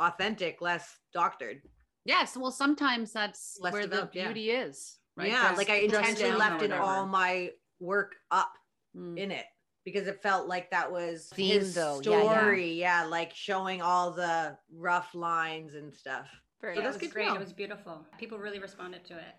[0.00, 1.62] authentic, less doctored.
[2.04, 4.24] Yes, well, sometimes that's Less where the developed, yeah.
[4.26, 4.98] beauty is.
[5.16, 5.28] Right?
[5.28, 8.52] Yeah, Just- like I intentionally left in all my work up
[8.96, 9.18] Mm.
[9.18, 9.46] in it
[9.84, 12.00] because it felt like that was Theme, his though.
[12.02, 12.40] Yeah, yeah.
[12.40, 12.72] story.
[12.72, 16.26] Yeah, like showing all the rough lines and stuff.
[16.60, 17.26] Very So Yeah, that's it good was great.
[17.28, 17.34] know.
[17.34, 18.06] It was beautiful.
[18.18, 19.34] People really responded to it.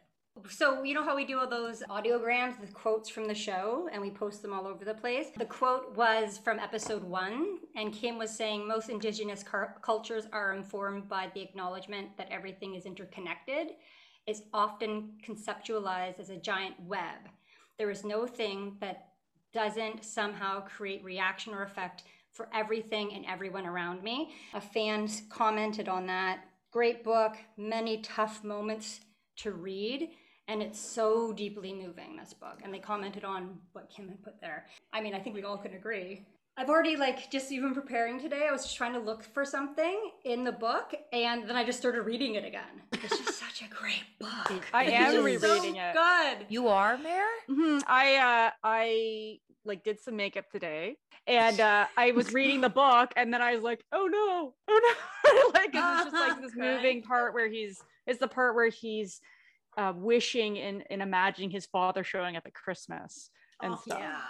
[0.50, 4.02] So, you know how we do all those audiograms with quotes from the show and
[4.02, 5.28] we post them all over the place?
[5.38, 10.54] The quote was from episode one, and Kim was saying most indigenous car- cultures are
[10.54, 13.68] informed by the acknowledgement that everything is interconnected.
[14.28, 17.30] It's often conceptualized as a giant web.
[17.80, 19.08] There is no thing that
[19.60, 24.34] doesn't somehow create reaction or effect for everything and everyone around me.
[24.54, 26.42] A fan commented on that.
[26.72, 29.00] Great book, many tough moments
[29.38, 30.10] to read,
[30.50, 32.60] and it's so deeply moving, this book.
[32.66, 34.66] And they commented on what Kim had put there.
[34.92, 36.26] I mean, I think we all can agree.
[36.58, 40.12] I've already, like, just even preparing today, I was just trying to look for something
[40.24, 42.82] in the book, and then I just started reading it again.
[42.94, 44.64] It's just such a great book.
[44.74, 45.94] I am It's rereading so it.
[45.94, 46.46] Good.
[46.50, 47.24] You are, Mare?
[47.50, 47.84] Mhm.
[47.88, 50.96] I uh I like did some makeup today
[51.28, 54.96] and uh I was reading the book and then I was like, oh no, oh
[55.24, 55.52] no.
[55.60, 59.20] like it's just like this moving part where he's it's the part where he's
[59.78, 63.30] uh wishing and, and imagining his father showing up at Christmas
[63.62, 64.00] and Oh, stuff.
[64.00, 64.22] yeah.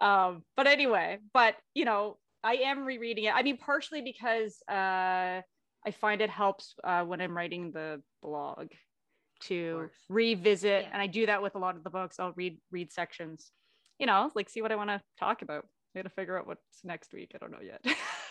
[0.00, 3.34] Um, but anyway, but you know, I am rereading it.
[3.34, 5.42] I mean, partially because uh
[5.86, 8.68] I find it helps uh when I'm writing the blog
[9.42, 10.90] to revisit Yeah.
[10.92, 12.18] and I do that with a lot of the books.
[12.18, 13.50] I'll read read sections,
[14.00, 15.66] you know, like see what I want to talk about.
[15.94, 17.32] I gotta figure out what's next week.
[17.34, 17.84] I don't know yet.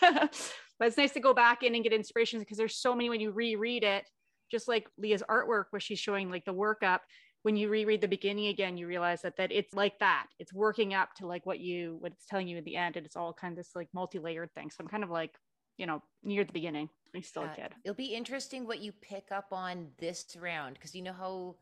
[0.78, 3.20] but it's nice to go back in and get inspirations because there's so many when
[3.20, 4.04] you reread it,
[4.50, 7.00] just like Leah's artwork where she's showing like the workup.
[7.42, 10.26] When you reread the beginning again, you realize that that it's like that.
[10.38, 13.06] It's working up to like what you what it's telling you at the end, and
[13.06, 14.70] it's all kind of this like multi-layered thing.
[14.70, 15.34] So I'm kind of like,
[15.78, 16.88] you know, near the beginning.
[17.14, 17.74] I'm still Yeah, a kid.
[17.84, 21.56] It'll be interesting what you pick up on this round because you know how,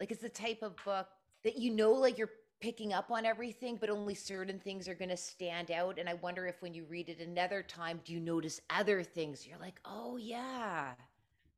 [0.00, 1.08] like, it's the type of book
[1.44, 2.30] that you know, like, you're
[2.64, 5.98] picking up on everything, but only certain things are going to stand out.
[5.98, 9.46] And I wonder if when you read it another time, do you notice other things?
[9.46, 10.92] You're like, oh, yeah,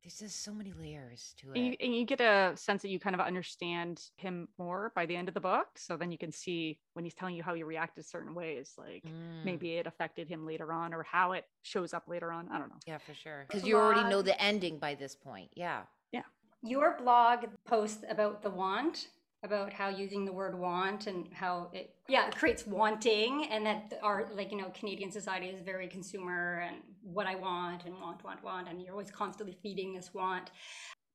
[0.03, 1.77] there's just so many layers to And you, it.
[1.79, 5.29] and you get a sense that you kind of understand him more by the end
[5.29, 5.67] of the book.
[5.77, 9.05] So then you can see when he's telling you how he reacted certain ways, like
[9.05, 12.49] Mm, maybe it affected him later on or how it shows up later on.
[12.51, 12.79] I don't know.
[12.85, 13.45] Yeah, for sure.
[13.47, 15.51] Because you already know the ending by this point.
[15.55, 15.83] Yeah.
[16.11, 16.23] Yeah.
[16.61, 19.07] Your blog post about the want,
[19.43, 23.93] about how using the word want and how it, yeah, it creates wanting, and that
[24.01, 28.23] our, like, you know, Canadian society is very consumer and what I want and want,
[28.23, 30.51] want, want, and you're always constantly feeding this want.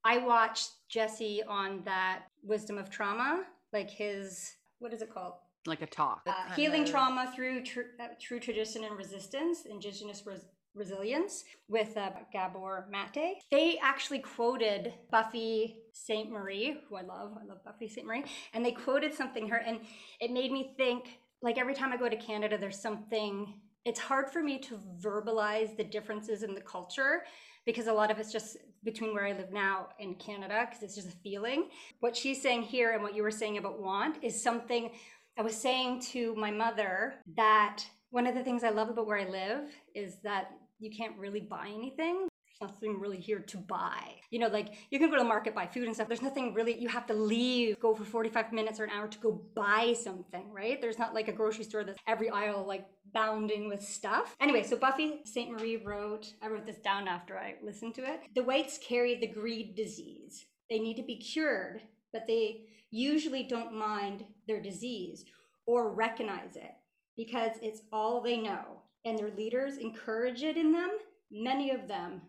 [0.05, 5.35] I watched Jesse on that Wisdom of Trauma, like his, what is it called?
[5.67, 6.23] Like a talk.
[6.27, 11.97] Uh, healing of- trauma through tr- uh, true tradition and resistance, indigenous res- resilience with
[11.97, 13.37] uh, Gabor Mate.
[13.51, 17.37] They actually quoted Buffy Sainte-Marie, who I love.
[17.41, 18.25] I love Buffy Sainte-Marie,
[18.55, 19.81] and they quoted something her, and
[20.21, 21.19] it made me think.
[21.45, 23.55] Like every time I go to Canada, there's something.
[23.85, 27.25] It's hard for me to verbalize the differences in the culture
[27.67, 30.95] because a lot of it's just between where I live now and Canada because it's
[30.95, 31.69] just a feeling.
[32.01, 34.91] What she's saying here and what you were saying about want is something
[35.39, 39.19] I was saying to my mother that one of the things I love about where
[39.19, 42.29] I live is that you can't really buy anything.
[42.61, 44.15] Nothing really here to buy.
[44.31, 46.09] You know, like you can go to the market, buy food and stuff.
[46.09, 49.19] There's nothing really, you have to leave, go for 45 minutes or an hour to
[49.19, 50.81] go buy something, right?
[50.81, 54.37] There's not like a grocery store that's every aisle like bounding with stuff.
[54.41, 58.21] Anyway, so Buffy Sainte-Marie wrote, I wrote this down after I listened to it.
[58.35, 60.47] The whites carry the greed disease.
[60.71, 65.25] They need to be cured, but they usually don't mind their disease
[65.67, 66.73] or recognize it
[67.17, 68.83] because it's all they know.
[69.05, 70.91] And their leaders encourage it in them.
[71.31, 72.23] Many of them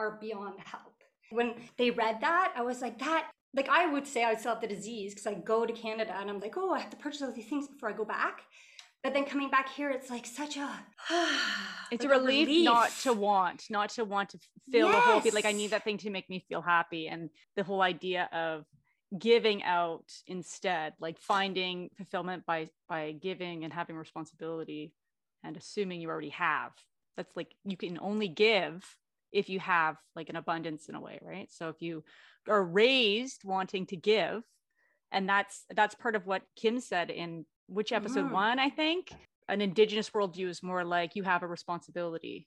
[0.00, 0.94] are beyond help.
[1.30, 4.60] When they read that, I was like, that, like, I would say I still have
[4.60, 7.22] the disease because I go to Canada and I'm like, oh, I have to purchase
[7.22, 8.42] all these things before I go back.
[9.02, 10.68] But then coming back here, it's like such a.
[11.90, 13.02] It's like a relief, not relief.
[13.02, 14.38] to want, not to want to
[14.70, 17.08] fill the whole be like, I need that thing to make me feel happy.
[17.08, 18.64] And the whole idea of
[19.18, 24.92] giving out instead, like finding fulfillment by by giving and having responsibility
[25.42, 26.72] and assuming you already have.
[27.16, 28.84] That's like you can only give
[29.32, 31.50] if you have like an abundance in a way, right?
[31.50, 32.04] So if you
[32.48, 34.42] are raised wanting to give,
[35.12, 38.32] and that's that's part of what Kim said in which episode Mhm.
[38.32, 39.12] one, I think.
[39.48, 42.46] An indigenous worldview is more like you have a responsibility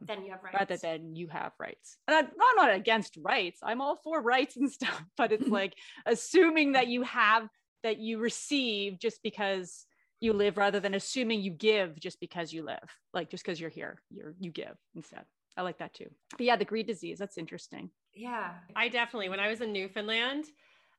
[0.00, 0.54] Then you have rights.
[0.58, 1.98] rather than you have rights.
[2.08, 3.60] And I'm, I'm not against rights.
[3.62, 5.74] I'm all for rights and stuff, but it's like
[6.06, 7.48] assuming that you have
[7.82, 9.86] that you receive just because
[10.20, 12.88] you live rather than assuming you give just because you live.
[13.14, 15.24] Like just because you're here, you're you give instead.
[15.56, 16.10] I like that too.
[16.32, 17.90] But yeah, the greed disease, that's interesting.
[18.14, 18.54] yeah.
[18.76, 20.46] I definitely, when I was in Newfoundland,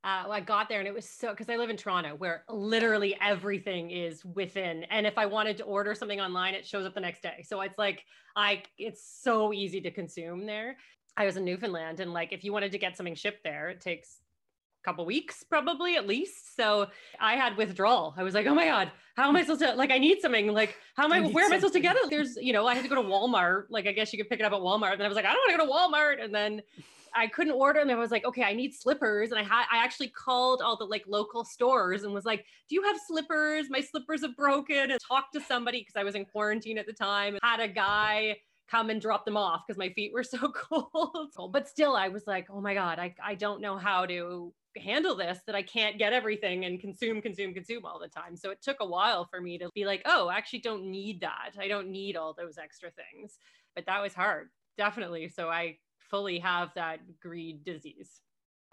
[0.04, 3.16] uh, I got there and it was so because I live in Toronto where literally
[3.22, 4.84] everything is within.
[4.86, 7.44] And if I wanted to order something online, it shows up the next day.
[7.48, 8.04] So it's like
[8.36, 10.78] I it's so easy to consume there.
[11.18, 13.80] I was in Newfoundland and like if you wanted to get something shipped there, it
[13.80, 14.31] takes a
[14.84, 16.56] couple weeks probably at least.
[16.56, 16.88] So
[17.20, 18.14] I had withdrawal.
[18.18, 20.48] I was like, oh my God, how am I supposed to like I need something?
[20.54, 22.10] Like, how am I where am I supposed to get it?
[22.10, 23.66] There's, you know, I had to go to Walmart.
[23.70, 24.94] Like I guess you could pick it up at Walmart.
[24.94, 26.24] And I was like, I don't want to go to Walmart.
[26.24, 26.62] And then
[27.14, 29.32] I couldn't order and I was like, okay, I need slippers.
[29.32, 32.76] And I had I actually called all the like local stores and was like, do
[32.76, 33.68] you have slippers?
[33.70, 36.94] My slippers have broken and talked to somebody because I was in quarantine at the
[36.94, 37.38] time.
[37.44, 38.38] Had a guy
[38.70, 41.52] come and drop them off because my feet were so cold.
[41.52, 45.16] but still, I was like, oh my God, I, I don't know how to handle
[45.16, 48.36] this that I can't get everything and consume, consume, consume all the time.
[48.36, 51.22] So it took a while for me to be like, oh, I actually don't need
[51.22, 51.56] that.
[51.60, 53.38] I don't need all those extra things.
[53.76, 55.30] But that was hard, definitely.
[55.30, 55.78] So I
[56.10, 58.22] fully have that greed disease.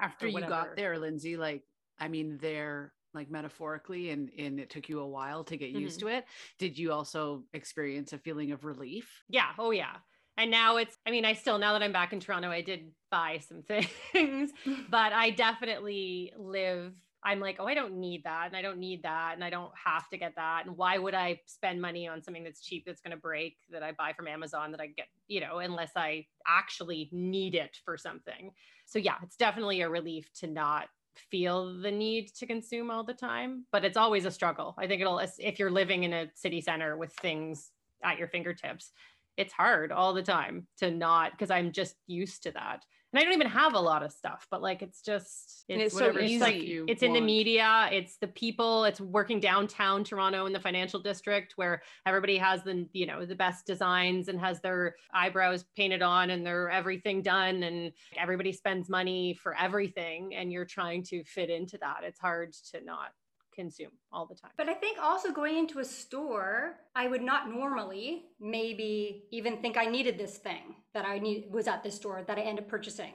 [0.00, 1.62] After you got there, Lindsay, like,
[1.98, 6.00] I mean, there, like metaphorically, and, and it took you a while to get used
[6.00, 6.08] Mm-hmm.
[6.08, 6.24] to it.
[6.58, 9.24] Did you also experience a feeling of relief?
[9.28, 9.48] Yeah.
[9.58, 9.96] Oh, yeah.
[10.38, 12.92] And now it's, I mean, I still, now that I'm back in Toronto, I did
[13.10, 13.62] buy some
[14.12, 14.52] things,
[14.88, 16.92] but I definitely live,
[17.24, 18.46] I'm like, oh, I don't need that.
[18.46, 19.32] And I don't need that.
[19.34, 20.62] And I don't have to get that.
[20.64, 23.82] And why would I spend money on something that's cheap, that's going to break, that
[23.82, 27.98] I buy from Amazon, that I get, you know, unless I actually need it for
[27.98, 28.52] something.
[28.86, 33.12] So, yeah, it's definitely a relief to not feel the need to consume all the
[33.12, 34.76] time, but it's always a struggle.
[34.78, 37.72] I think it'll, if you're living in a city center with things
[38.04, 38.92] at your fingertips,
[39.38, 42.84] it's hard all the time to not because I'm just used to that.
[43.12, 45.94] And I don't even have a lot of stuff, but like it's just it's it's
[45.94, 46.20] so whatever.
[46.20, 50.52] easy like you it's in the media, it's the people, it's working downtown Toronto in
[50.52, 54.96] the financial district where everybody has the you know the best designs and has their
[55.14, 60.66] eyebrows painted on and their everything done and everybody spends money for everything and you're
[60.66, 62.00] trying to fit into that.
[62.02, 63.12] It's hard to not
[63.58, 64.52] consume all the time.
[64.56, 69.76] But I think also going into a store, I would not normally maybe even think
[69.76, 72.70] I needed this thing that I need was at this store that I ended up
[72.70, 73.14] purchasing.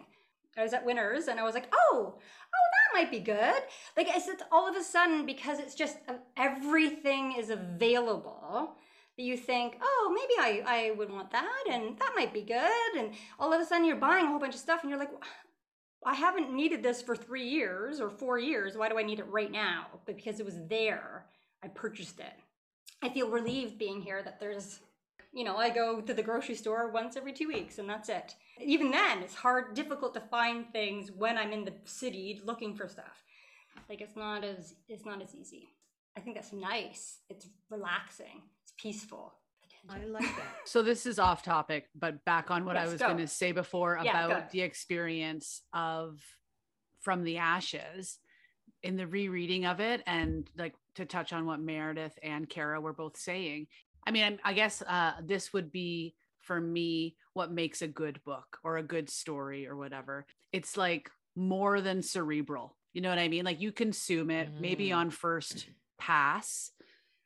[0.57, 3.61] I was at Winners and I was like, oh, oh, that might be good.
[3.97, 8.75] Like it's all of a sudden because it's just uh, everything is available
[9.15, 12.91] that you think, oh, maybe I, I would want that and that might be good.
[12.97, 15.11] And all of a sudden you're buying a whole bunch of stuff and you're like,
[16.05, 18.77] I haven't needed this for three years or four years.
[18.77, 19.87] Why do I need it right now?
[20.05, 21.25] But because it was there,
[21.63, 22.33] I purchased it.
[23.01, 24.79] I feel relieved being here that there's,
[25.33, 28.35] you know, I go to the grocery store once every two weeks and that's it.
[28.61, 32.87] Even then, it's hard, difficult to find things when I'm in the city looking for
[32.87, 33.23] stuff.
[33.89, 35.69] Like it's not as it's not as easy.
[36.15, 37.19] I think that's nice.
[37.29, 38.43] It's relaxing.
[38.63, 39.33] It's peaceful.
[39.89, 40.45] I like that.
[40.65, 43.07] So this is off topic, but back on what I was go.
[43.07, 46.19] going to say before Yeah, about the experience of
[47.01, 48.17] from the ashes
[48.81, 52.93] in the rereading of it and like to touch on what Meredith and Kara were
[52.93, 53.67] both saying.
[54.07, 58.23] I mean, I'm- I guess uh, this would be for me what makes a good
[58.23, 60.25] book or a good story or whatever.
[60.51, 62.77] It's like more than cerebral.
[62.93, 63.43] You know what I mean?
[63.43, 64.97] Like you consume it maybe Mm.
[64.97, 65.67] on first
[65.97, 66.71] pass,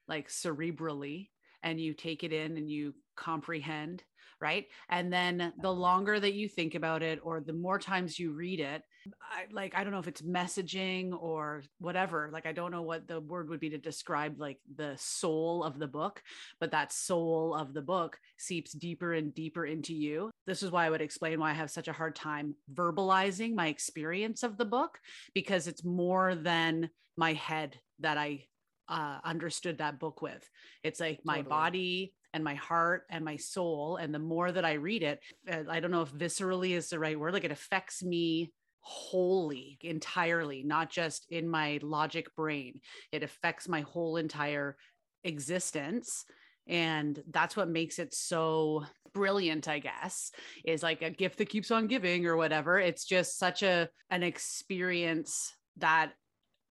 [0.08, 1.30] like cerebrally,
[1.68, 4.02] and you take it in and you comprehend,
[4.40, 4.68] right?
[4.90, 8.62] And then the longer that you think about it or the more times you read
[8.62, 8.84] it,
[9.22, 12.30] I, like I don't know if it's messaging or whatever.
[12.32, 15.78] Like I don't know what the word would be to describe like the soul of
[15.78, 16.22] the book,
[16.62, 20.32] but that soul of the book seeps deeper and deeper into you.
[20.46, 23.68] This is why I would explain why I have such a hard time verbalizing my
[23.68, 25.00] experience of the book
[25.34, 28.46] because it's more than my head that I
[28.90, 30.48] uh, understood that book with.
[30.84, 31.50] It's like my Totally.
[31.50, 33.98] body and my heart and my soul.
[33.98, 35.20] And the more that I read it,
[35.52, 39.78] uh, I don't know if viscerally is the right word, like it affects me wholly,
[39.82, 42.80] entirely, not just in my logic brain.
[43.12, 44.78] It affects my whole entire
[45.24, 46.26] existence.
[46.68, 50.32] And that's what makes it so brilliant, I guess,
[50.66, 52.78] is like a gift that keeps on giving or whatever.
[52.78, 56.12] It's just such a an experience that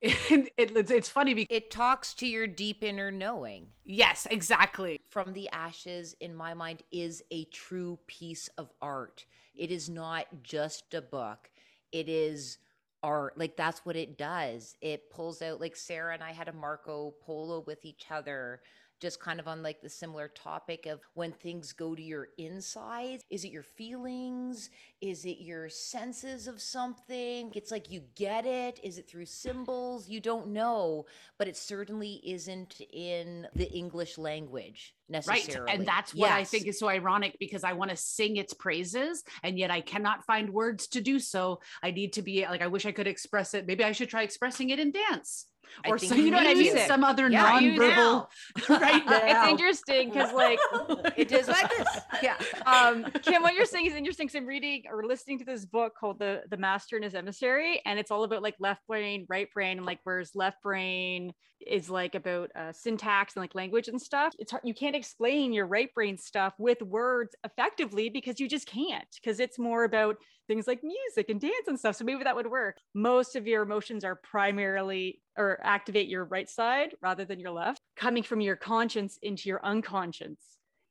[0.08, 3.68] it, it's it's funny because It talks to your deep inner knowing.
[3.84, 5.00] yes, exactly.
[5.10, 9.26] From the Ashes, in my mind, is a true piece of art.
[9.56, 11.50] It is not just a book,
[11.92, 12.58] it is
[13.04, 13.38] art.
[13.38, 14.76] Like, that's what it does.
[14.82, 18.62] It pulls out, like, Sarah and I had a Marco Polo with each other.
[19.00, 23.24] Just kind of on like the similar topic of when things go to your insides.
[23.30, 24.70] Is it your feelings?
[25.02, 27.52] Is it your senses of something?
[27.56, 28.80] It's like you get it.
[28.84, 30.08] Is it through symbols?
[30.10, 31.06] You don't know,
[31.38, 35.66] but it certainly isn't in the English language necessarily.
[35.66, 35.78] Right.
[35.78, 39.24] And that's what I think is so ironic because I want to sing its praises
[39.44, 41.60] and yet I cannot find words to do so.
[41.84, 43.68] I need to be like, I wish I could express it.
[43.68, 45.48] Maybe I should try expressing it in dance
[45.88, 46.78] or some, you know what I mean?
[46.88, 48.30] Some other Yeah, non-verbal
[48.70, 49.20] right now.
[49.24, 50.60] It's interesting because like
[51.18, 51.88] It is like this.
[52.22, 52.38] yeah.
[52.66, 54.30] Um, Kim, what you're saying is interesting.
[54.30, 57.82] So I'm reading or listening to this book called The The Master and His Emissary,
[57.86, 61.34] and it's all about like left brain, right brain, and like where's left brain
[61.68, 64.34] is like about uh, syntax and like language and stuff.
[64.40, 68.68] It's hard, you can't explain your right brain stuff with words effectively because you just
[68.68, 70.18] can't because it's more about
[70.48, 71.96] things like music and dance and stuff.
[71.96, 72.78] So maybe that would work.
[72.94, 77.82] Most of your emotions are primarily or activate your right side rather than your left,
[77.96, 80.38] coming from your conscience into your unconscious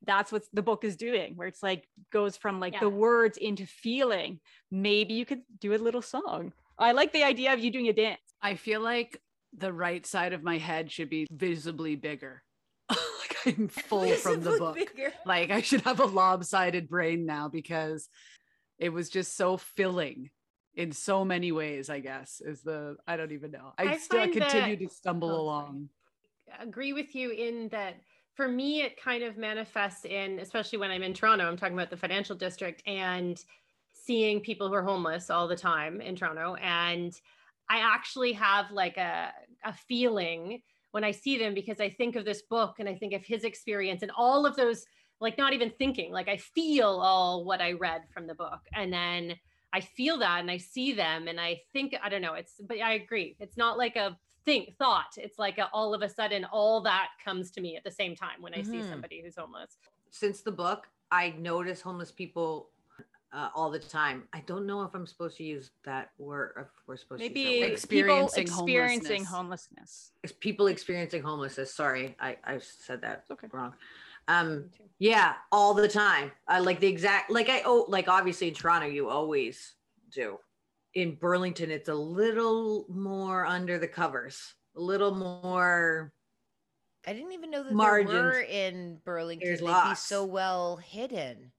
[0.07, 3.64] that's what the book is doing where it's like goes from like the words into
[3.64, 4.38] feeling
[4.70, 7.92] maybe you could do a little song i like the idea of you doing a
[7.94, 9.18] dance I feel like
[9.57, 12.42] the right side of my head should be visibly bigger.
[12.90, 14.78] like I'm full from the book.
[15.24, 18.09] Like I should have a lopsided brain now because
[18.78, 20.30] it was just so filling
[20.74, 23.72] in so many ways, I guess, is the I don't even know.
[23.78, 25.88] I, I still continue that- to stumble Oh, along.
[26.61, 27.94] agree with you in that
[28.34, 31.88] for me it kind of manifests in especially when i'm in toronto i'm talking about
[31.90, 33.44] the financial district and
[33.92, 37.18] seeing people who are homeless all the time in toronto and
[37.70, 39.32] i actually have like a,
[39.64, 40.60] a feeling
[40.92, 43.44] when i see them because i think of this book and i think of his
[43.44, 44.84] experience and all of those
[45.20, 48.60] like not even thinking like i feel all what i read from the book.
[48.74, 49.34] And then
[49.72, 52.78] i feel that and i see them and i think i don't know it's but
[52.80, 53.36] i agree.
[53.40, 55.12] It's not like a think thought.
[55.16, 58.14] It's like a, all of a sudden all that comes to me at the same
[58.14, 58.90] time when i see Mhm.
[58.90, 59.78] somebody who's homeless.
[60.10, 62.70] Since the book, I notice homeless people
[63.35, 64.24] uh, all the time.
[64.32, 66.53] I don't know if I'm supposed to use that word.
[66.59, 67.70] If we're supposed maybe to use.
[67.72, 69.30] Experiencing people experiencing homelessness.
[69.30, 71.74] homelessness It's people experiencing homelessness.
[71.74, 73.49] Sorry, I I said that okay.
[73.53, 73.74] wrong.
[74.28, 76.32] Um, yeah, all the time.
[76.49, 79.74] I like the exact like I oh like obviously in Toronto you always
[80.12, 80.39] do.
[80.95, 86.12] In Burlington, it's a little more under the covers, a little more.
[87.07, 88.12] I didn't even know that Margins.
[88.12, 89.47] there were in Burlington.
[89.47, 91.51] There's They'd be so well hidden.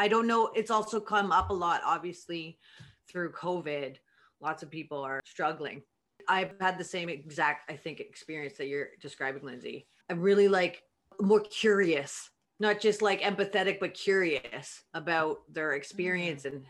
[0.00, 0.50] I don't know.
[0.54, 2.58] It's also come up a lot, obviously,
[3.06, 3.96] through COVID.
[4.40, 5.82] Lots of people are struggling.
[6.26, 9.86] I've had the same exact, I think, experience that you're describing, Lindsay.
[10.08, 10.84] I'm really like
[11.20, 12.30] more curious,
[12.60, 15.76] not just like empathetic, but curious about their mm-hmm.
[15.76, 16.64] experience and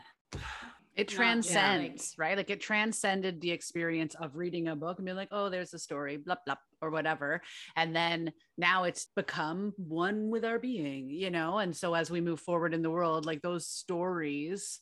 [1.01, 2.36] It Not- yeah, transcends, right?
[2.36, 5.78] Like it transcended the experience of reading a book and being like, oh, there's a
[5.78, 7.40] story, blah, blah, or whatever.
[7.74, 11.59] And then now it's become one with our being, you know?
[11.59, 14.80] And so as we move forward in the world, like those stories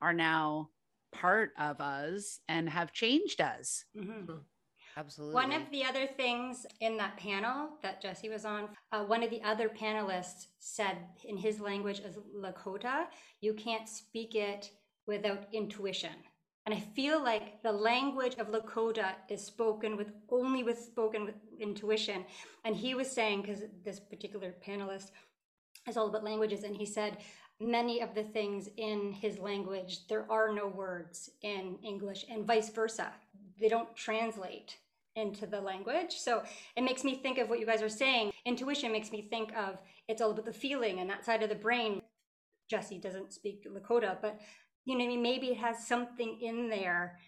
[0.00, 0.70] are now
[1.12, 3.84] part of us and have changed us.
[3.96, 4.44] Mhm.
[4.96, 5.34] Absolutely.
[5.34, 9.30] One of the other things in that panel that Jesse was on, uh, one of
[9.30, 13.06] the other panelists said in his language as Lakota,
[13.40, 14.70] you can't speak it
[15.06, 16.14] without intuition.
[16.64, 21.34] And I feel like the language of Lakota is spoken with only with spoken with
[21.58, 22.24] intuition.
[22.64, 25.10] And he was saying, because this particular panelist
[25.88, 27.18] is all about languages, and he said
[27.60, 32.70] many of the things in his language, there are no words in English, and vice
[32.70, 33.12] versa.
[33.60, 34.76] They don't translate
[35.16, 36.14] into the language.
[36.14, 36.42] So
[36.76, 38.32] it makes me think of what you guys are saying.
[38.46, 39.78] Intuition makes me think of
[40.08, 42.02] it's all about the feeling and that side of the brain.
[42.68, 44.40] Jesse doesn't speak Lakota, but
[44.84, 47.18] you know, I mean, maybe it has something in there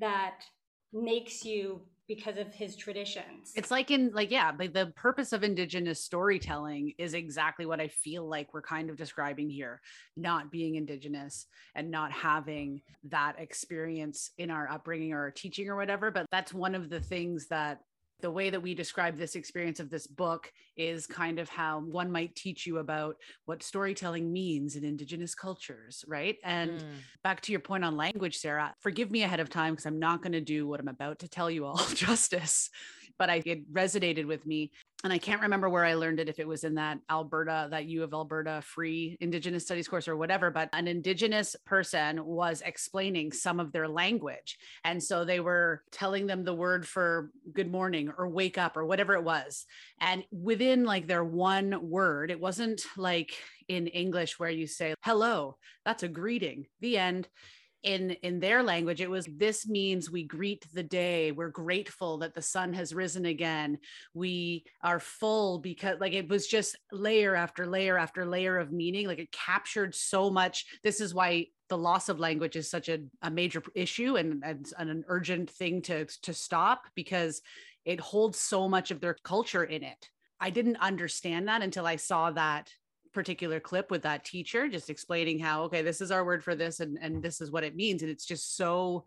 [0.00, 0.44] that
[0.92, 3.52] makes you because of his traditions.
[3.54, 7.88] It's like in like yeah, like the purpose of indigenous storytelling is exactly what I
[7.88, 9.80] feel like we're kind of describing here,
[10.16, 15.76] not being indigenous and not having that experience in our upbringing or our teaching or
[15.76, 17.78] whatever, but that's one of the things that
[18.22, 22.10] the way that we describe this experience of this book is kind of how one
[22.10, 26.36] might teach you about what storytelling means in indigenous cultures, right?
[26.44, 27.02] And Mm.
[27.22, 30.22] back to your point on language, Sarah, forgive me ahead of time because I'm not
[30.22, 32.70] going to do what I'm about to tell you all justice,
[33.18, 34.70] but I it resonated with me.
[35.04, 37.86] And I can't remember where I learned it, if it was in that Alberta, that
[37.86, 43.32] U of Alberta free Indigenous studies course or whatever, but an Indigenous person was explaining
[43.32, 44.58] some of their language.
[44.84, 48.86] And so they were telling them the word for good morning or wake up or
[48.86, 49.66] whatever it was.
[50.00, 53.32] And within like their one word, it wasn't like
[53.66, 57.28] in English where you say hello, that's a greeting, the end.
[57.82, 61.32] In in their language it was this means we greet the day.
[61.32, 63.78] We're grateful that the sun has risen again.
[64.14, 69.06] We are full because like it was just layer after layer after layer of meaning.
[69.06, 70.66] Like it captured so much.
[70.82, 74.70] This is why the loss of language is such a, a major issue and, and,
[74.78, 77.42] and an urgent thing to to stop because
[77.84, 80.08] it holds so much of their culture in it.
[80.38, 82.72] I didn't understand that until i saw that
[83.12, 86.80] particular clip with that teacher just explaining how okay this is our word for this
[86.80, 89.04] and and this is what it means and it's just so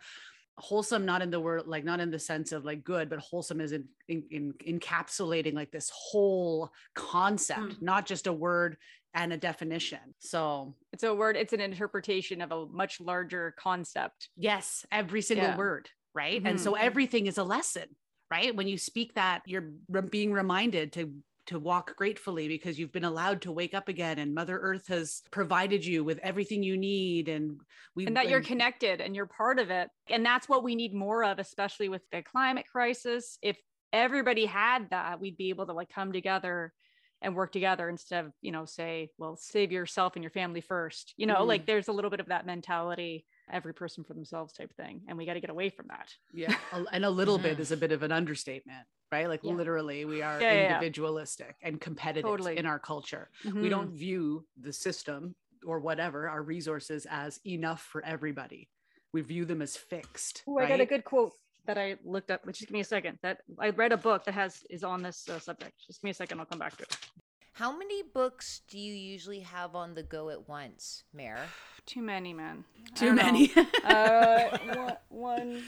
[0.58, 3.60] wholesome not in the word like not in the sense of like good but wholesome
[3.60, 7.82] is in, in, in encapsulating like this whole concept Mm.
[7.82, 8.78] not just a word
[9.14, 14.30] and a definition so It's a word, it's an interpretation of a much larger concept.
[14.38, 15.58] yes every single Yeah.
[15.58, 17.88] word right and so everything is a lesson
[18.32, 21.14] right when you speak that you're re- being reminded to
[21.48, 25.22] to walk gratefully because you've been allowed to wake up again and mother earth has
[25.32, 27.60] provided you with everything you need and
[27.96, 29.89] we and that you're connected and you're part of it.
[30.10, 33.38] And that's what we need more of, especially with the climate crisis.
[33.41, 33.58] If
[33.93, 36.74] everybody had that, we'd be able to like come together
[37.22, 41.14] and work together instead of, you know, say, well, save yourself and your family first.
[41.18, 41.48] You know, Mhm.
[41.48, 45.04] like there's a little bit of that mentality, every person for themselves type thing.
[45.08, 46.14] And we got to get away from that.
[46.34, 46.56] yeah
[46.91, 47.62] and a little bit Mhm.
[47.62, 49.53] is a bit of an understatement right like Yeah.
[49.53, 50.68] literally we are Yeah, yeah, yeah.
[50.76, 52.58] individualistic and competitive Totally.
[52.58, 53.70] in our culture we Mhm.
[53.70, 55.36] don't view the system
[55.66, 58.70] or whatever our resources as enough for everybody
[59.14, 61.34] we view them as fixed Oh, I got a good quote
[61.66, 62.45] that I looked up.
[62.45, 63.18] Just give me a second.
[63.24, 65.74] That I read a book that has is on this uh, subject.
[65.88, 66.39] Just give me a second.
[66.39, 66.95] I'll come back to it.
[67.53, 71.39] How many books do you usually have on the go at once, Mayor?
[71.88, 72.66] Too many, man.
[72.93, 73.51] Too many
[73.84, 75.64] uh, one, one,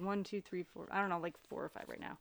[0.00, 0.88] one, two, three, four.
[0.90, 2.16] I don't know, like four or five right now.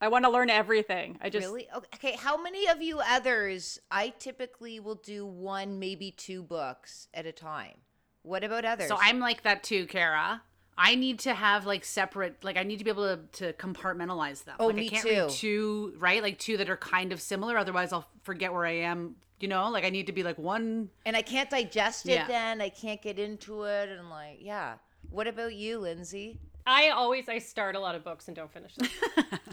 [0.00, 1.18] I want to learn everything.
[1.20, 1.68] I just really?
[1.74, 3.80] Okay, okay, how many of you others?
[3.90, 7.74] I typically will do one, maybe two books at a time.
[8.22, 8.88] What about others?
[8.88, 10.42] So I'm like that too, Kara.
[10.80, 14.44] I need to have like separate, like I need to be able to, to compartmentalize
[14.44, 14.54] them.
[14.60, 15.10] Oh, like me I can't too.
[15.22, 16.22] read two, right?
[16.22, 17.58] Like two that are kind of similar.
[17.58, 19.16] Otherwise, I'll forget where I am.
[19.40, 20.90] You know, like I need to be like one.
[21.06, 22.26] and I can't digest it Yeah.
[22.28, 22.60] then.
[22.60, 24.74] I can't get into it and like, yeah.
[25.10, 26.38] What about you, Lindsay?
[26.66, 28.88] I always I start a lot of books and don't finish them.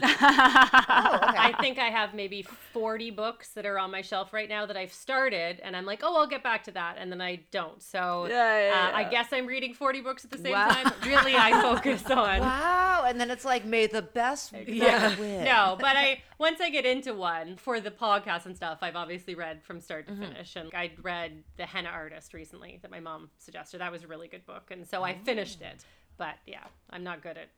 [0.20, 1.36] Oh, okay.
[1.38, 4.76] I think I have maybe 40 books that are on my shelf right now that
[4.76, 7.82] I've started and I'm like, "Oh, I'll get back to that." And then I don't.
[7.82, 10.68] So Yeah, yeah, uh, I guess I'm reading 40 books at the same Wow.
[10.68, 10.92] time.
[11.04, 13.04] Really, I focus on wow.
[13.06, 15.16] And then it's like, may the best Yeah.
[15.18, 15.44] win.
[15.44, 19.34] No, but I once I get into one for the podcast and stuff, I've obviously
[19.34, 20.22] read from start to Mm-hmm.
[20.22, 20.56] finish.
[20.56, 23.80] And I read The Henna Artist recently that my mom suggested.
[23.80, 25.84] That was a really good book, and so I finished it.
[26.18, 27.48] But yeah, I'm not good at.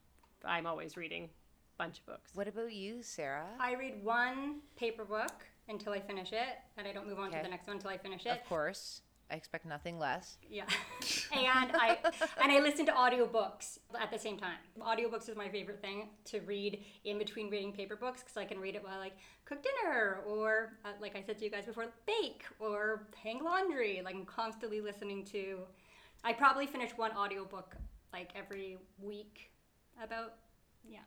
[0.44, 1.30] I'm always reading
[1.78, 2.32] bunch of books.
[2.34, 3.46] What about you, Sarah?
[3.58, 7.38] I read one paper book until I finish it, and I don't move on Okay.
[7.38, 8.30] to the next one until I finish it.
[8.32, 9.02] Of course.
[9.30, 10.38] I expect nothing less.
[10.48, 10.64] Yeah.
[11.32, 11.98] and I
[12.42, 14.56] and I listen to audiobooks at the same time.
[14.80, 18.58] Audiobooks is my favorite thing to read in between reading paper books because I can
[18.58, 21.66] read it while I like cook dinner or uh, like I said to you guys
[21.66, 24.00] before, bake or hang laundry.
[24.02, 25.58] Like I'm constantly listening to
[26.24, 27.76] I probably finish one audiobook
[28.14, 29.50] like every week
[30.02, 30.36] about
[30.88, 31.00] yeah.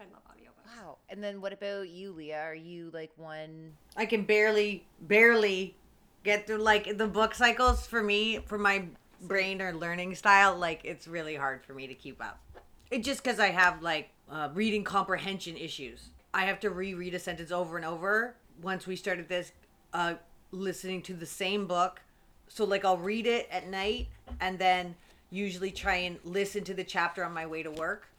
[0.00, 0.78] I love audiobooks.
[0.78, 0.96] Wow.
[1.10, 2.40] And then what about you, Leah?
[2.40, 3.72] Are you like one?
[3.96, 5.76] I can barely, barely
[6.24, 8.84] get through like the book cycles for me, for my
[9.22, 10.56] brain or learning style.
[10.56, 12.40] Like it's really hard for me to keep up.
[12.90, 16.08] It just because I have like uh, reading comprehension issues.
[16.32, 18.36] I have to reread a sentence over and over.
[18.62, 19.52] Once we started this,
[19.92, 20.14] uh,
[20.50, 22.00] listening to the same book,
[22.48, 24.08] so like I'll read it at night
[24.40, 24.94] and then
[25.30, 28.09] usually try and listen to the chapter on my way to work.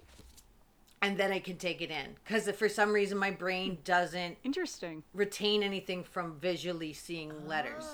[1.04, 5.02] And then I can take it in because for some reason my brain doesn't Interesting.
[5.16, 7.86] retain anything from visually seeing letters.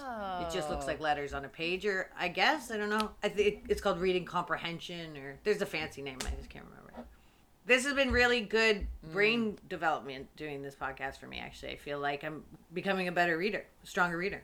[0.42, 0.88] It just looks Oh.
[0.88, 3.12] like letters on a page, or I guess I don't know.
[3.24, 6.18] I think it's called reading comprehension, or there's a fancy name.
[6.26, 7.08] I just can't remember.
[7.66, 9.12] This has been really good mm.
[9.14, 11.40] brain development doing this podcast for me.
[11.40, 12.44] Actually, I feel like I'm
[12.74, 14.44] becoming a better reader, a stronger reader.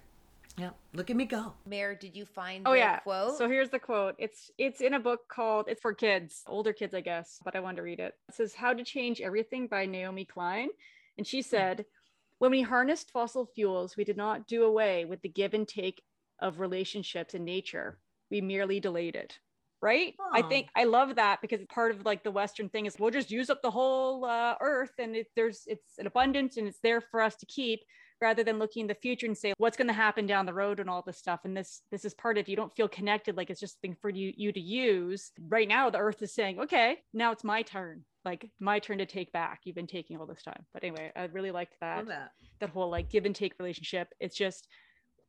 [0.58, 1.54] Yeah, look at me go.
[1.66, 3.00] Mayor, did you find Oh the yeah.
[3.00, 3.38] quote?
[3.38, 4.16] So here's the quote.
[4.20, 7.60] It's it's in a book called It's for Kids, older kids, I guess, but I
[7.60, 8.14] wanted to read it.
[8.30, 10.70] It says How to Change Everything by Naomi Klein.
[11.18, 11.86] And she said,
[12.38, 16.02] When we harnessed fossil fuels, we did not do away with the give and take
[16.40, 17.98] of relationships in nature.
[18.30, 19.40] We merely delayed it.
[19.82, 20.14] Right?
[20.34, 23.30] I think I love that because part of like the Western thing is we'll just
[23.32, 27.02] use up the whole uh, earth and it, there's it's an abundance and it's there
[27.02, 27.82] for us to keep
[28.24, 30.80] rather than looking in the future and say what's going to happen down the road
[30.80, 31.42] and all this stuff.
[31.44, 34.10] And this this is part of you don't feel connected like it's just thing for
[34.10, 35.32] you you to use.
[35.50, 38.06] Right now the earth is saying okay now it's my turn.
[38.26, 40.66] Like my turn to take back you've been taking all this time.
[40.74, 42.08] But anyway i really liked that.
[42.08, 42.32] That.
[42.62, 44.08] that whole like give and take relationship.
[44.20, 44.68] It's just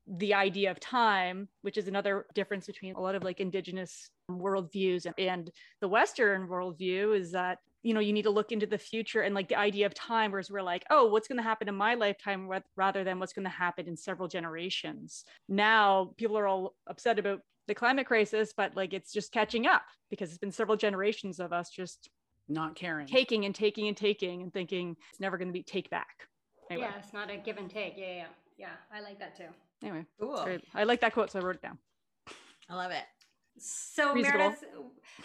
[0.06, 5.06] the idea of time, which is another difference between a lot of like indigenous worldviews
[5.06, 8.78] and, and the Western worldview, is that you know you need to look into the
[8.78, 11.68] future and like the idea of time, whereas we're like, oh, what's going to happen
[11.68, 15.24] in my lifetime rather than what's going to happen in several generations.
[15.48, 19.82] Now people are all upset about the climate crisis, but like it's just catching up
[20.10, 22.08] because it's been several generations of us just
[22.48, 23.06] Not caring.
[23.06, 26.26] taking and taking and taking and thinking it's never going to be take back.
[26.70, 27.94] Anyway, Yeah, it's not a give and take.
[27.96, 28.26] Yeah, yeah,
[28.58, 28.68] yeah.
[28.92, 29.48] I like that too.
[29.82, 30.36] anyway, Cool.
[30.38, 30.62] sorry.
[30.74, 31.78] I like that quote, so I wrote it down.
[32.70, 33.04] I love it.
[33.58, 34.38] So Reasonable.
[34.38, 34.64] Meredith,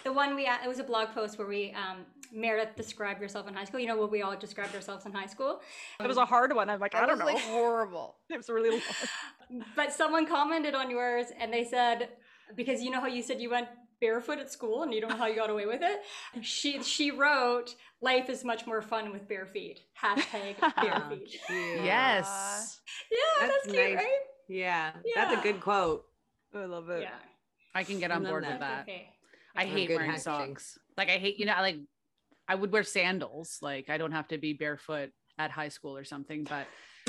[0.04, 3.54] the one we it was a blog post where we um, Meredith described yourself in
[3.54, 3.80] high school.
[3.80, 5.62] You know what we all described ourselves in high school.
[6.00, 6.70] It was a hard one.
[6.70, 7.34] I'm like, I That don't was know.
[7.34, 8.16] like horrible.
[8.30, 9.64] it was really long.
[9.76, 12.10] But someone commented on yours and they said
[12.56, 13.68] because you know how you said you went
[14.00, 16.00] barefoot at school and you don't know how you got away with it.
[16.44, 19.82] She she wrote life is much more fun with bare feet.
[20.02, 21.30] Hashtag bare feet.
[21.48, 21.84] cute.
[21.84, 22.80] Yes.
[23.12, 23.96] Yeah, that's, That's cute, nice.
[23.98, 24.20] right?
[24.48, 26.06] Yeah, that's a good quote.
[26.56, 27.02] I love it.
[27.02, 27.10] Yeah.
[27.76, 28.52] I can get on board that.
[28.52, 28.82] with that.
[28.84, 29.10] Okay.
[29.56, 30.22] I That's hate wearing hacking.
[30.24, 30.78] socks.
[30.98, 31.78] Like I hate, you know, like
[32.48, 33.60] I would wear sandals.
[33.62, 36.66] Like I don't have to be barefoot at high school or something, but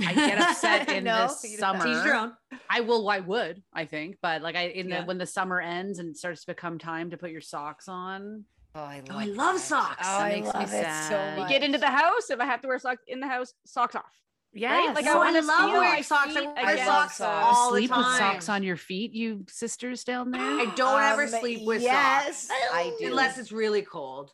[0.07, 1.85] I get upset in No, the summer.
[1.85, 2.33] Teach your own.
[2.69, 3.09] I will.
[3.09, 3.63] I would.
[3.73, 5.01] I think, but like I in Yeah.
[5.01, 7.89] the when the summer ends and it starts to become time to put your socks
[7.89, 8.45] on.
[8.75, 10.07] Oh, I love, Oh, I love socks.
[10.09, 11.37] Oh, That I makes me love it sad.
[11.37, 11.49] so You.
[11.49, 12.31] Get into the house.
[12.31, 14.05] If I have to wear socks in the house, socks off.
[14.53, 14.97] Yes.
[14.97, 16.35] Like, Like, I oh, I, love feel wearing my socks.
[16.37, 17.21] I wear socks socks.
[17.57, 17.99] all the sleep time.
[17.99, 20.41] with socks on your feet, you sisters down there.
[20.41, 22.61] I don't ever Um, sleep with yes, socks.
[22.73, 23.07] I do.
[23.07, 24.33] Unless it's really cold.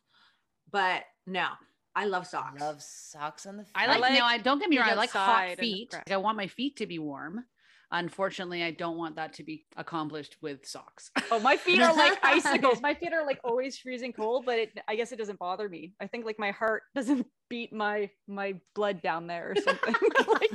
[0.70, 1.46] But no,
[1.94, 2.60] I love socks.
[2.60, 3.72] love socks on the feet.
[3.74, 4.88] I like, like no, I don't get me wrong.
[4.90, 5.92] I like hot feet.
[5.92, 7.44] Like, I want my feet to be warm.
[7.92, 11.10] Unfortunately, I don't want that to be accomplished with socks.
[11.30, 12.80] Oh, my feet are like icicles.
[12.80, 15.92] My feet are like always freezing cold, but it, I guess it doesn't bother me.
[16.00, 19.94] I think like my heart doesn't beat my my blood down there or something.
[20.28, 20.50] like,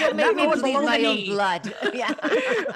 [0.00, 1.74] Don't make me That bleed my the own blood.
[1.94, 2.12] yeah.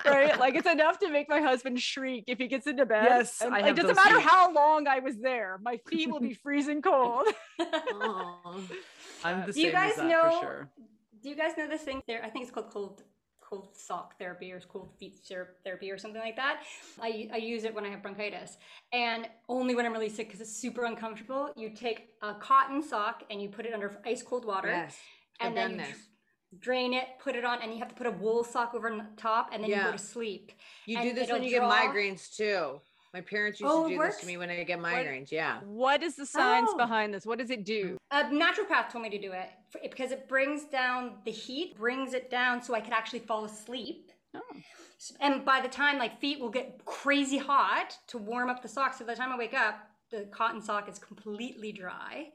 [0.04, 0.38] right?
[0.38, 3.04] Like it's enough to make my husband shriek if he gets into bed.
[3.04, 4.28] Yes, And, I like, have doesn't matter feet.
[4.28, 7.26] how long I was there, my feet will be freezing cold.
[9.24, 10.30] I'm the Do you guys as that know?
[10.40, 10.68] for sure.
[11.22, 12.02] Do you guys know this thing?
[12.06, 13.02] There, I think it's called cold
[13.54, 16.62] cold sock therapy or cold feet syrup therapy or something like that.
[17.00, 18.56] I, I use it when I have bronchitis
[18.92, 21.50] and only when I'm really sick because it's super uncomfortable.
[21.56, 24.96] You take a cotton sock and you put it under ice cold water Yes.
[25.40, 25.96] I've and then you this.
[26.60, 29.06] drain it, put it on, and you have to put a wool sock over on
[29.16, 30.52] top and then you go to sleep.
[30.86, 32.80] You and do this when you draw- get migraines too.
[33.14, 35.30] My parents used Oh, to it do this to me when I get migraines.
[35.30, 35.60] Yeah.
[35.64, 36.76] what is the science Oh.
[36.76, 37.24] behind this?
[37.24, 37.96] What does it do?
[38.10, 42.12] A naturopath told me to do it f- because it brings down the heat, brings
[42.12, 44.10] it down so I could actually fall asleep.
[44.34, 44.40] Oh.
[45.20, 48.98] And by the time like feet will get crazy hot to warm up the socks,
[48.98, 49.76] so by the time I wake up,
[50.10, 52.30] the cotton sock is completely dry.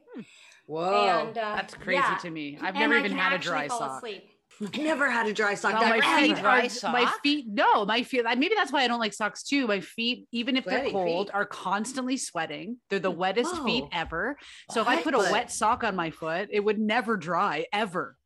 [0.64, 1.26] Whoa.
[1.26, 2.16] And uh, That's crazy yeah.
[2.22, 2.56] to me.
[2.58, 3.98] I've And never I even had a dry fall sock.
[3.98, 4.29] asleep.
[4.62, 5.72] I never had a dry sock.
[5.74, 7.46] No, Never my had a feet dry are my feet.
[7.48, 8.24] No, my feet.
[8.24, 9.66] Maybe that's why I don't like socks too.
[9.66, 11.34] My feet, even if Sweaty they're cold, feet.
[11.34, 12.76] are constantly sweating.
[12.90, 13.88] They're the wettest feet oh.
[13.92, 14.36] ever.
[14.70, 18.16] So if I put a wet sock on my foot, it would never dry ever.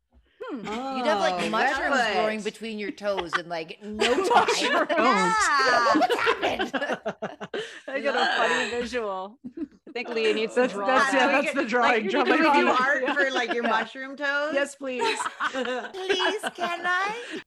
[0.43, 0.57] Hmm.
[0.97, 2.13] You'd have like Oh, mushrooms barefoot.
[2.13, 4.45] growing between your toes and like no time.
[4.45, 4.89] Mushrooms.
[4.99, 5.93] Yeah.
[5.95, 6.71] What's happened?
[7.87, 9.39] I got a funny visual.
[9.95, 10.87] I think Leah needs to That's- draw.
[10.87, 12.03] that's- yeah, that's the drawing.
[12.03, 13.13] Like, Draw can my we do art Yeah.
[13.13, 13.69] for like your Yeah.
[13.79, 14.53] mushroom toes?
[14.53, 15.17] Yes, please.
[15.53, 17.41] Please, can I?